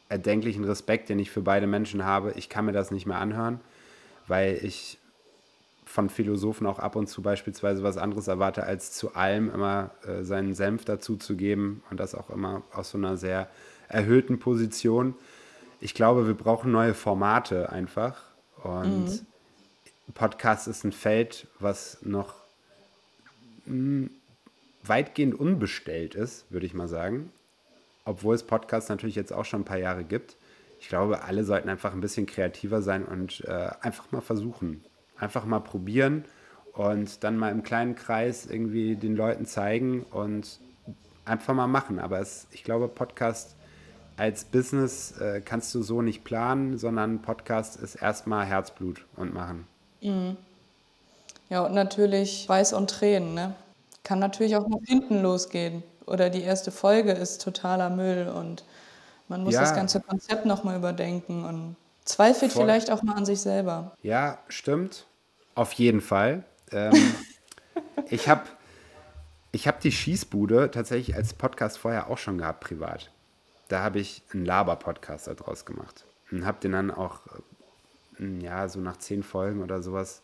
erdenklichen 0.09 0.63
Respekt, 0.63 1.09
den 1.09 1.19
ich 1.19 1.31
für 1.31 1.41
beide 1.41 1.67
Menschen 1.67 2.05
habe, 2.05 2.33
ich 2.35 2.49
kann 2.49 2.65
mir 2.65 2.71
das 2.71 2.91
nicht 2.91 3.05
mehr 3.05 3.17
anhören, 3.17 3.59
weil 4.27 4.59
ich 4.61 4.99
von 5.85 6.09
Philosophen 6.09 6.67
auch 6.67 6.79
ab 6.79 6.95
und 6.95 7.07
zu 7.07 7.21
beispielsweise 7.21 7.83
was 7.83 7.97
anderes 7.97 8.27
erwarte, 8.27 8.63
als 8.63 8.91
zu 8.91 9.15
allem 9.15 9.51
immer 9.51 9.91
äh, 10.05 10.23
seinen 10.23 10.53
Senf 10.53 10.85
dazu 10.85 11.15
zu 11.15 11.35
geben 11.35 11.83
und 11.89 11.99
das 11.99 12.15
auch 12.15 12.29
immer 12.29 12.63
aus 12.71 12.91
so 12.91 12.97
einer 12.97 13.17
sehr 13.17 13.47
erhöhten 13.87 14.39
Position. 14.39 15.15
Ich 15.79 15.93
glaube, 15.93 16.27
wir 16.27 16.33
brauchen 16.33 16.71
neue 16.71 16.93
Formate 16.93 17.71
einfach 17.71 18.21
und 18.63 19.05
mhm. 19.05 19.27
Podcast 20.13 20.67
ist 20.67 20.83
ein 20.83 20.91
Feld, 20.91 21.47
was 21.59 21.97
noch 22.01 22.35
hm, 23.65 24.09
weitgehend 24.83 25.33
unbestellt 25.33 26.15
ist, 26.15 26.45
würde 26.51 26.65
ich 26.65 26.73
mal 26.73 26.87
sagen 26.87 27.31
obwohl 28.05 28.35
es 28.35 28.43
Podcasts 28.43 28.89
natürlich 28.89 29.15
jetzt 29.15 29.33
auch 29.33 29.45
schon 29.45 29.61
ein 29.61 29.65
paar 29.65 29.79
Jahre 29.79 30.03
gibt. 30.03 30.37
Ich 30.79 30.87
glaube, 30.89 31.23
alle 31.23 31.43
sollten 31.43 31.67
einfach 31.67 31.93
ein 31.93 32.01
bisschen 32.01 32.27
kreativer 32.27 32.81
sein 32.81 33.03
und 33.03 33.43
äh, 33.45 33.69
einfach 33.81 34.11
mal 34.11 34.21
versuchen. 34.21 34.83
Einfach 35.17 35.45
mal 35.45 35.59
probieren 35.59 36.25
und 36.73 37.23
dann 37.23 37.37
mal 37.37 37.51
im 37.51 37.63
kleinen 37.63 37.95
Kreis 37.95 38.45
irgendwie 38.45 38.95
den 38.95 39.15
Leuten 39.15 39.45
zeigen 39.45 40.03
und 40.03 40.59
einfach 41.25 41.55
mal 41.55 41.67
machen. 41.67 41.99
Aber 41.99 42.19
es, 42.19 42.47
ich 42.51 42.63
glaube, 42.63 42.87
Podcast 42.87 43.55
als 44.17 44.45
Business 44.45 45.17
äh, 45.19 45.41
kannst 45.43 45.73
du 45.73 45.81
so 45.81 46.01
nicht 46.01 46.23
planen, 46.23 46.77
sondern 46.77 47.21
Podcast 47.21 47.81
ist 47.81 47.95
erstmal 47.95 48.45
Herzblut 48.45 49.05
und 49.15 49.33
machen. 49.33 49.67
Mhm. 50.05 50.37
Ja, 51.49 51.61
und 51.61 51.73
natürlich 51.73 52.47
Weiß 52.49 52.73
und 52.73 52.89
Tränen. 52.89 53.33
Ne? 53.33 53.55
Kann 54.03 54.19
natürlich 54.19 54.55
auch 54.55 54.67
nach 54.67 54.79
hinten 54.85 55.21
losgehen 55.21 55.83
oder 56.05 56.29
die 56.29 56.41
erste 56.41 56.71
Folge 56.71 57.11
ist 57.11 57.41
totaler 57.41 57.89
Müll 57.89 58.27
und 58.27 58.63
man 59.27 59.43
muss 59.43 59.55
ja. 59.55 59.61
das 59.61 59.73
ganze 59.73 60.01
Konzept 60.01 60.45
nochmal 60.45 60.77
überdenken 60.77 61.45
und 61.45 61.75
zweifelt 62.03 62.51
Voll. 62.51 62.63
vielleicht 62.63 62.91
auch 62.91 63.03
mal 63.03 63.15
an 63.15 63.25
sich 63.25 63.41
selber. 63.41 63.95
Ja, 64.03 64.37
stimmt. 64.47 65.05
Auf 65.55 65.73
jeden 65.73 66.01
Fall. 66.01 66.43
Ähm, 66.71 66.93
ich 68.09 68.29
habe 68.29 68.43
ich 69.51 69.67
hab 69.67 69.79
die 69.79 69.91
Schießbude 69.91 70.69
tatsächlich 70.71 71.15
als 71.15 71.33
Podcast 71.33 71.77
vorher 71.77 72.09
auch 72.09 72.17
schon 72.17 72.37
gehabt, 72.37 72.59
privat. 72.59 73.09
Da 73.69 73.81
habe 73.81 73.99
ich 73.99 74.21
einen 74.33 74.45
Laber-Podcast 74.45 75.27
daraus 75.27 75.65
gemacht. 75.65 76.05
Und 76.29 76.45
habe 76.45 76.59
den 76.59 76.73
dann 76.73 76.91
auch, 76.91 77.21
ja, 78.19 78.67
so 78.67 78.79
nach 78.79 78.97
zehn 78.97 79.23
Folgen 79.23 79.61
oder 79.61 79.81
sowas, 79.81 80.21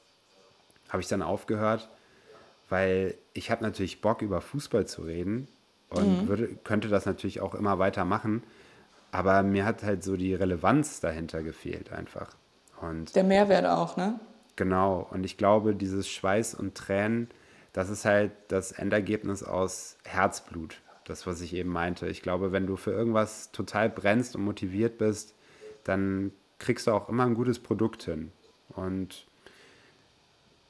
habe 0.90 1.02
ich 1.02 1.08
dann 1.08 1.22
aufgehört, 1.22 1.90
weil 2.70 3.16
ich 3.34 3.52
habe 3.52 3.64
natürlich 3.64 4.02
Bock, 4.02 4.22
über 4.22 4.42
Fußball 4.42 4.86
zu 4.88 5.04
reden 5.04 5.48
und 5.90 6.24
mhm. 6.24 6.28
würde, 6.28 6.48
könnte 6.64 6.88
das 6.88 7.06
natürlich 7.06 7.42
auch 7.42 7.56
immer 7.56 7.80
weiter 7.80 8.06
machen. 8.06 8.44
Aber 9.12 9.44
mir 9.44 9.66
hat 9.66 9.84
halt 9.84 10.04
so 10.04 10.16
die 10.16 10.34
Relevanz 10.34 11.02
dahinter 11.02 11.44
gefehlt 11.44 11.92
einfach. 11.92 12.36
Und 12.82 13.16
Der 13.16 13.24
Mehrwert 13.24 13.66
auch, 13.66 13.98
ne? 13.98 14.20
Genau. 14.56 15.08
Und 15.12 15.26
ich 15.26 15.38
glaube, 15.38 15.76
dieses 15.76 16.10
Schweiß 16.10 16.56
und 16.56 16.76
Tränen, 16.76 17.30
das 17.74 17.90
ist 17.90 18.06
halt 18.06 18.32
das 18.48 18.72
Endergebnis 18.72 19.44
aus 19.44 19.98
Herzblut. 20.06 20.82
Das, 21.06 21.28
was 21.28 21.42
ich 21.42 21.54
eben 21.54 21.72
meinte. 21.72 22.08
Ich 22.08 22.22
glaube, 22.22 22.52
wenn 22.52 22.68
du 22.68 22.78
für 22.78 22.92
irgendwas 22.92 23.52
total 23.52 23.90
brennst 23.90 24.36
und 24.36 24.44
motiviert 24.44 24.98
bist, 24.98 25.36
dann 25.84 26.32
kriegst 26.62 26.88
du 26.88 26.92
auch 26.92 27.10
immer 27.10 27.26
ein 27.26 27.34
gutes 27.34 27.60
Produkt 27.60 28.04
hin. 28.04 28.32
Und 28.70 29.26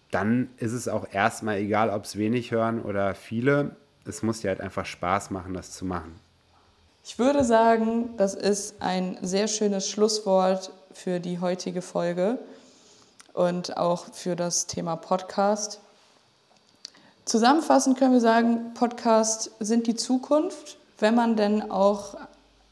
dann 0.10 0.50
ist 0.58 0.74
es 0.74 0.88
auch 0.88 1.08
erstmal 1.12 1.58
egal, 1.58 1.90
ob 1.90 2.06
es 2.06 2.18
wenig 2.18 2.52
hören 2.52 2.82
oder 2.82 3.14
viele 3.16 3.76
es 4.06 4.24
muss 4.24 4.42
dir 4.42 4.50
halt 4.50 4.62
einfach 4.62 4.86
Spaß 4.86 5.30
machen, 5.32 5.54
das 5.54 5.72
zu 5.72 5.86
machen. 5.86 6.20
Ich 7.04 7.18
würde 7.20 7.44
sagen, 7.44 8.16
das 8.18 8.34
ist 8.34 8.82
ein 8.82 9.18
sehr 9.22 9.48
schönes 9.48 9.90
Schlusswort 9.90 10.72
für 10.94 11.20
die 11.20 11.40
heutige 11.40 11.82
Folge 11.82 12.40
und 13.34 13.78
auch 13.78 14.14
für 14.14 14.36
das 14.36 14.68
Thema 14.68 14.96
Podcast. 14.96 15.80
Zusammenfassend 17.26 17.98
können 17.98 18.14
wir 18.14 18.20
sagen, 18.20 18.74
Podcasts 18.74 19.52
sind 19.60 19.88
die 19.88 19.96
Zukunft, 19.96 20.78
wenn 21.00 21.16
man 21.16 21.36
denn 21.36 21.72
auch 21.72 22.16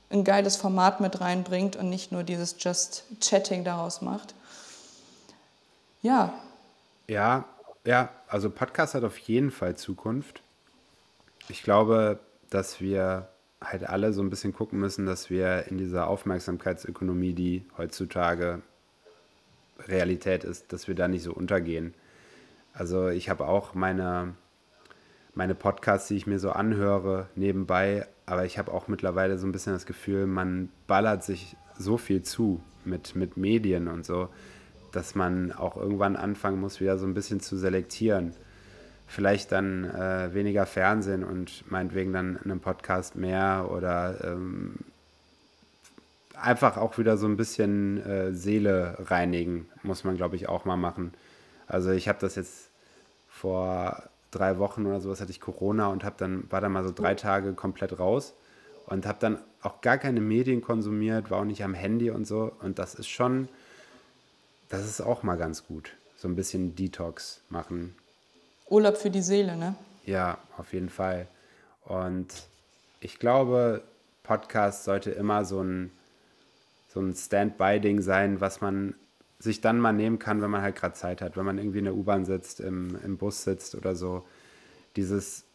ein 0.09 0.23
geiles 0.23 0.57
Format 0.57 1.01
mit 1.01 1.21
reinbringt 1.21 1.75
und 1.75 1.89
nicht 1.89 2.11
nur 2.11 2.23
dieses 2.23 2.55
Just 2.59 3.05
Chatting 3.21 3.63
daraus 3.63 4.01
macht. 4.01 4.33
Ja. 6.01 6.33
Ja, 7.07 7.45
ja, 7.85 8.09
also 8.27 8.49
Podcast 8.49 8.93
hat 8.93 9.03
auf 9.03 9.17
jeden 9.17 9.51
Fall 9.51 9.75
Zukunft. 9.75 10.41
Ich 11.47 11.63
glaube, 11.63 12.19
dass 12.49 12.81
wir 12.81 13.29
halt 13.61 13.83
alle 13.83 14.13
so 14.13 14.21
ein 14.21 14.29
bisschen 14.29 14.53
gucken 14.53 14.79
müssen, 14.79 15.05
dass 15.05 15.29
wir 15.29 15.67
in 15.67 15.77
dieser 15.77 16.07
Aufmerksamkeitsökonomie, 16.07 17.33
die 17.33 17.65
heutzutage 17.77 18.61
Realität 19.87 20.43
ist, 20.43 20.71
dass 20.71 20.87
wir 20.87 20.95
da 20.95 21.07
nicht 21.07 21.23
so 21.23 21.33
untergehen. 21.33 21.93
Also 22.73 23.09
ich 23.09 23.29
habe 23.29 23.47
auch 23.47 23.73
meine, 23.73 24.35
meine 25.39 25.55
Podcasts, 25.55 26.09
die 26.09 26.17
ich 26.17 26.27
mir 26.27 26.37
so 26.37 26.51
anhöre, 26.51 27.27
nebenbei, 27.35 28.05
aber 28.25 28.45
ich 28.45 28.57
habe 28.57 28.73
auch 28.73 28.87
mittlerweile 28.87 29.37
so 29.37 29.47
ein 29.47 29.51
bisschen 29.51 29.73
das 29.73 29.85
Gefühl, 29.85 30.27
man 30.27 30.69
ballert 30.85 31.23
sich 31.23 31.55
so 31.77 31.97
viel 31.97 32.21
zu 32.21 32.61
mit, 32.85 33.15
mit 33.15 33.37
Medien 33.37 33.87
und 33.87 34.05
so, 34.05 34.29
dass 34.91 35.15
man 35.15 35.51
auch 35.51 35.77
irgendwann 35.77 36.15
anfangen 36.15 36.59
muss, 36.59 36.81
wieder 36.81 36.97
so 36.97 37.07
ein 37.07 37.13
bisschen 37.13 37.39
zu 37.39 37.57
selektieren 37.57 38.33
vielleicht 39.09 39.51
dann 39.51 39.85
äh, 39.85 40.33
weniger 40.35 40.67
Fernsehen 40.67 41.23
und 41.23 41.69
meinetwegen 41.71 42.13
dann 42.13 42.35
in 42.43 42.51
einem 42.51 42.59
Podcast 42.59 43.15
mehr 43.15 43.67
oder 43.71 44.23
ähm, 44.23 44.75
einfach 46.39 46.77
auch 46.77 46.99
wieder 46.99 47.17
so 47.17 47.25
ein 47.25 47.35
bisschen 47.35 48.05
äh, 48.05 48.33
Seele 48.33 48.97
reinigen, 48.99 49.67
muss 49.81 50.03
man, 50.03 50.15
glaube 50.15 50.35
ich, 50.35 50.47
auch 50.47 50.63
mal 50.63 50.77
machen. 50.77 51.11
Also 51.65 51.89
ich 51.89 52.07
habe 52.07 52.19
das 52.21 52.35
jetzt 52.35 52.69
vor 53.27 54.03
drei 54.31 54.57
Wochen 54.59 54.85
oder 54.85 55.01
sowas 55.01 55.21
hatte 55.21 55.31
ich 55.31 55.41
Corona 55.41 55.87
und 55.87 56.03
habe 56.03 56.15
dann 56.17 56.49
war 56.49 56.61
dann 56.61 56.71
mal 56.71 56.83
so 56.83 56.91
drei 56.91 57.15
Tage 57.15 57.53
komplett 57.53 57.99
raus 57.99 58.33
und 58.87 59.05
habe 59.05 59.19
dann 59.19 59.39
auch 59.61 59.81
gar 59.81 59.97
keine 59.97 60.21
Medien 60.21 60.61
konsumiert, 60.61 61.31
war 61.31 61.39
auch 61.41 61.45
nicht 61.45 61.63
am 61.63 61.73
Handy 61.73 62.09
und 62.11 62.25
so 62.25 62.51
und 62.61 62.79
das 62.79 62.95
ist 62.95 63.07
schon, 63.07 63.49
das 64.69 64.85
ist 64.85 65.01
auch 65.01 65.23
mal 65.23 65.37
ganz 65.37 65.65
gut, 65.65 65.91
so 66.17 66.27
ein 66.27 66.35
bisschen 66.35 66.75
Detox 66.75 67.41
machen 67.49 67.95
Urlaub 68.69 68.97
für 68.97 69.09
die 69.09 69.21
Seele, 69.21 69.57
ne? 69.57 69.75
Ja, 70.05 70.37
auf 70.57 70.73
jeden 70.73 70.89
Fall. 70.89 71.27
Und 71.85 72.27
ich 72.99 73.19
glaube, 73.19 73.83
Podcast 74.23 74.83
sollte 74.83 75.11
immer 75.11 75.43
so 75.43 75.61
ein, 75.61 75.91
so 76.87 76.99
ein 76.99 77.13
Stand-by-Ding 77.15 78.01
sein, 78.01 78.41
was 78.41 78.61
man 78.61 78.93
sich 79.39 79.61
dann 79.61 79.79
mal 79.79 79.93
nehmen 79.93 80.19
kann, 80.19 80.41
wenn 80.41 80.51
man 80.51 80.61
halt 80.61 80.75
gerade 80.75 80.93
Zeit 80.93 81.21
hat, 81.21 81.37
wenn 81.37 81.45
man 81.45 81.57
irgendwie 81.57 81.79
in 81.79 81.85
der 81.85 81.95
U-Bahn 81.95 82.25
sitzt, 82.25 82.59
im, 82.59 82.99
im 83.03 83.17
Bus 83.17 83.43
sitzt 83.43 83.73
oder 83.73 83.95
so. 83.95 84.25
Dieses 84.97 85.45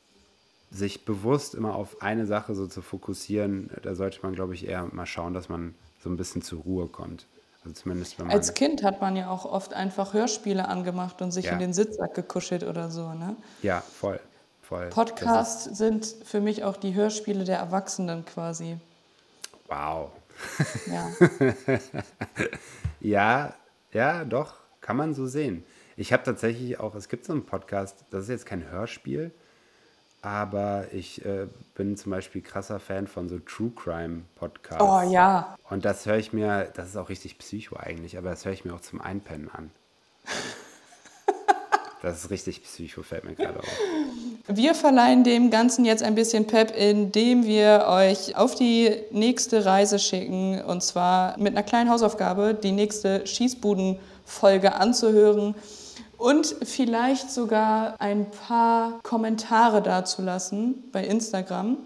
sich 0.71 1.05
bewusst 1.05 1.55
immer 1.55 1.77
auf 1.77 2.03
eine 2.03 2.27
Sache 2.27 2.55
so 2.55 2.67
zu 2.67 2.83
fokussieren, 2.83 3.71
da 3.83 3.95
sollte 3.95 4.21
man, 4.23 4.35
glaube 4.35 4.55
ich, 4.55 4.67
eher 4.67 4.89
mal 4.93 5.07
schauen, 5.07 5.35
dass 5.35 5.49
man 5.49 5.75
so 6.03 6.11
ein 6.11 6.17
bisschen 6.17 6.43
zur 6.43 6.63
Ruhe 6.63 6.89
kommt. 6.89 7.27
Also 7.63 7.75
zumindest 7.75 8.19
wenn 8.19 8.27
man 8.27 8.37
Als 8.37 8.55
Kind 8.55 8.83
hat 8.83 9.01
man 9.01 9.17
ja 9.17 9.31
auch 9.31 9.45
oft 9.45 9.73
einfach 9.75 10.15
Hörspiele 10.15 10.67
angemacht 10.67 11.23
und 11.23 11.31
sich 11.31 11.47
ja. 11.47 11.53
in 11.53 11.59
den 11.59 11.73
Sitzsack 11.73 12.15
gekuschelt 12.15 12.65
oder 12.65 12.91
so. 12.91 13.13
Ne? 13.13 13.37
Ja, 13.63 13.81
voll. 13.81 14.21
voll. 14.63 14.89
Podcasts 14.89 15.65
sind 15.65 16.07
für 16.25 16.41
mich 16.41 16.65
auch 16.65 16.77
die 16.77 16.95
Hörspiele 16.95 17.45
der 17.45 17.59
Erwachsenen 17.59 18.25
quasi. 18.25 18.77
Wow. 19.69 20.11
Ja. 20.87 21.11
ja, 23.01 23.55
ja, 23.95 24.25
doch, 24.25 24.55
kann 24.81 24.97
man 24.97 25.15
so 25.15 25.27
sehen. 25.27 25.65
Ich 25.97 26.13
habe 26.13 26.23
tatsächlich 26.23 26.79
auch, 26.81 26.95
es 26.95 27.09
gibt 27.09 27.25
so 27.25 27.33
einen 27.33 27.47
Podcast, 27.47 28.05
das 28.11 28.25
ist 28.25 28.29
jetzt 28.29 28.47
kein 28.47 28.69
Hörspiel, 28.69 29.31
aber 30.21 30.87
ich 30.93 31.25
äh, 31.25 31.47
bin 31.75 31.97
zum 31.97 32.11
Beispiel 32.11 32.43
krasser 32.43 32.81
Fan 32.81 33.07
von 33.07 33.29
so 33.29 33.39
True 33.39 33.71
Crime 33.75 34.23
Podcasts. 34.35 34.83
Oh 34.83 35.11
ja. 35.11 35.57
Und 35.71 35.85
das 35.85 36.07
höre 36.07 36.17
ich 36.17 36.33
mir, 36.33 36.71
das 36.75 36.89
ist 36.89 36.97
auch 36.97 37.09
richtig 37.09 37.39
psycho 37.39 37.77
eigentlich, 37.77 38.19
aber 38.19 38.31
das 38.31 38.45
höre 38.45 38.53
ich 38.53 38.65
mir 38.65 38.75
auch 38.75 38.81
zum 38.81 39.01
Einpennen 39.01 39.51
an. 39.51 39.71
das 42.03 42.25
ist 42.25 42.31
richtig 42.31 42.63
psycho, 42.65 43.03
fällt 43.03 43.25
mir 43.25 43.35
gerade 43.35 43.61
auf. 43.61 43.81
Wir 44.47 44.75
verleihen 44.75 45.25
dem 45.25 45.49
Ganzen 45.49 45.87
jetzt 45.87 46.03
ein 46.03 46.15
bisschen 46.15 46.47
Pep, 46.47 46.77
indem 46.77 47.47
wir 47.47 47.87
euch 47.89 48.37
auf 48.37 48.55
die 48.55 48.95
nächste 49.11 49.65
Reise 49.65 49.99
schicken. 49.99 50.63
Und 50.63 50.83
zwar 50.83 51.39
mit 51.39 51.55
einer 51.55 51.63
kleinen 51.63 51.89
Hausaufgabe, 51.89 52.53
die 52.53 52.73
nächste 52.73 53.27
Schießbuden-Folge 53.27 54.75
anzuhören 54.75 55.55
und 56.19 56.57
vielleicht 56.63 57.31
sogar 57.31 57.95
ein 58.01 58.31
paar 58.31 59.01
Kommentare 59.03 59.81
dazulassen 59.81 60.91
bei 60.93 61.07
Instagram. 61.07 61.79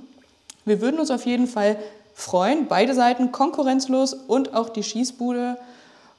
Wir 0.65 0.81
würden 0.81 0.99
uns 0.99 1.13
auf 1.13 1.27
jeden 1.27 1.47
Fall 1.47 1.79
freuen. 2.13 2.67
Beide 2.67 2.93
Seiten 2.93 3.31
konkurrenzlos 3.31 4.15
und 4.15 4.55
auch 4.55 4.69
die 4.69 4.83
Schießbude. 4.83 5.59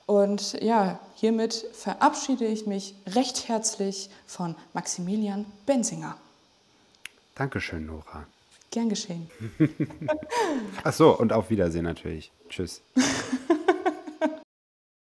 Und 0.05 0.53
ja, 0.61 0.99
hiermit 1.15 1.65
verabschiede 1.73 2.45
ich 2.45 2.65
mich 2.65 2.95
recht 3.13 3.49
herzlich 3.49 4.09
von 4.25 4.55
Maximilian 4.73 5.45
Benzinger. 5.65 6.15
Dankeschön, 7.39 7.85
Nora. 7.85 8.27
Gern 8.69 8.89
geschehen. 8.89 9.29
Ach 10.83 10.91
so, 10.91 11.17
und 11.17 11.31
auf 11.31 11.49
Wiedersehen 11.49 11.85
natürlich. 11.85 12.31
Tschüss. 12.49 12.81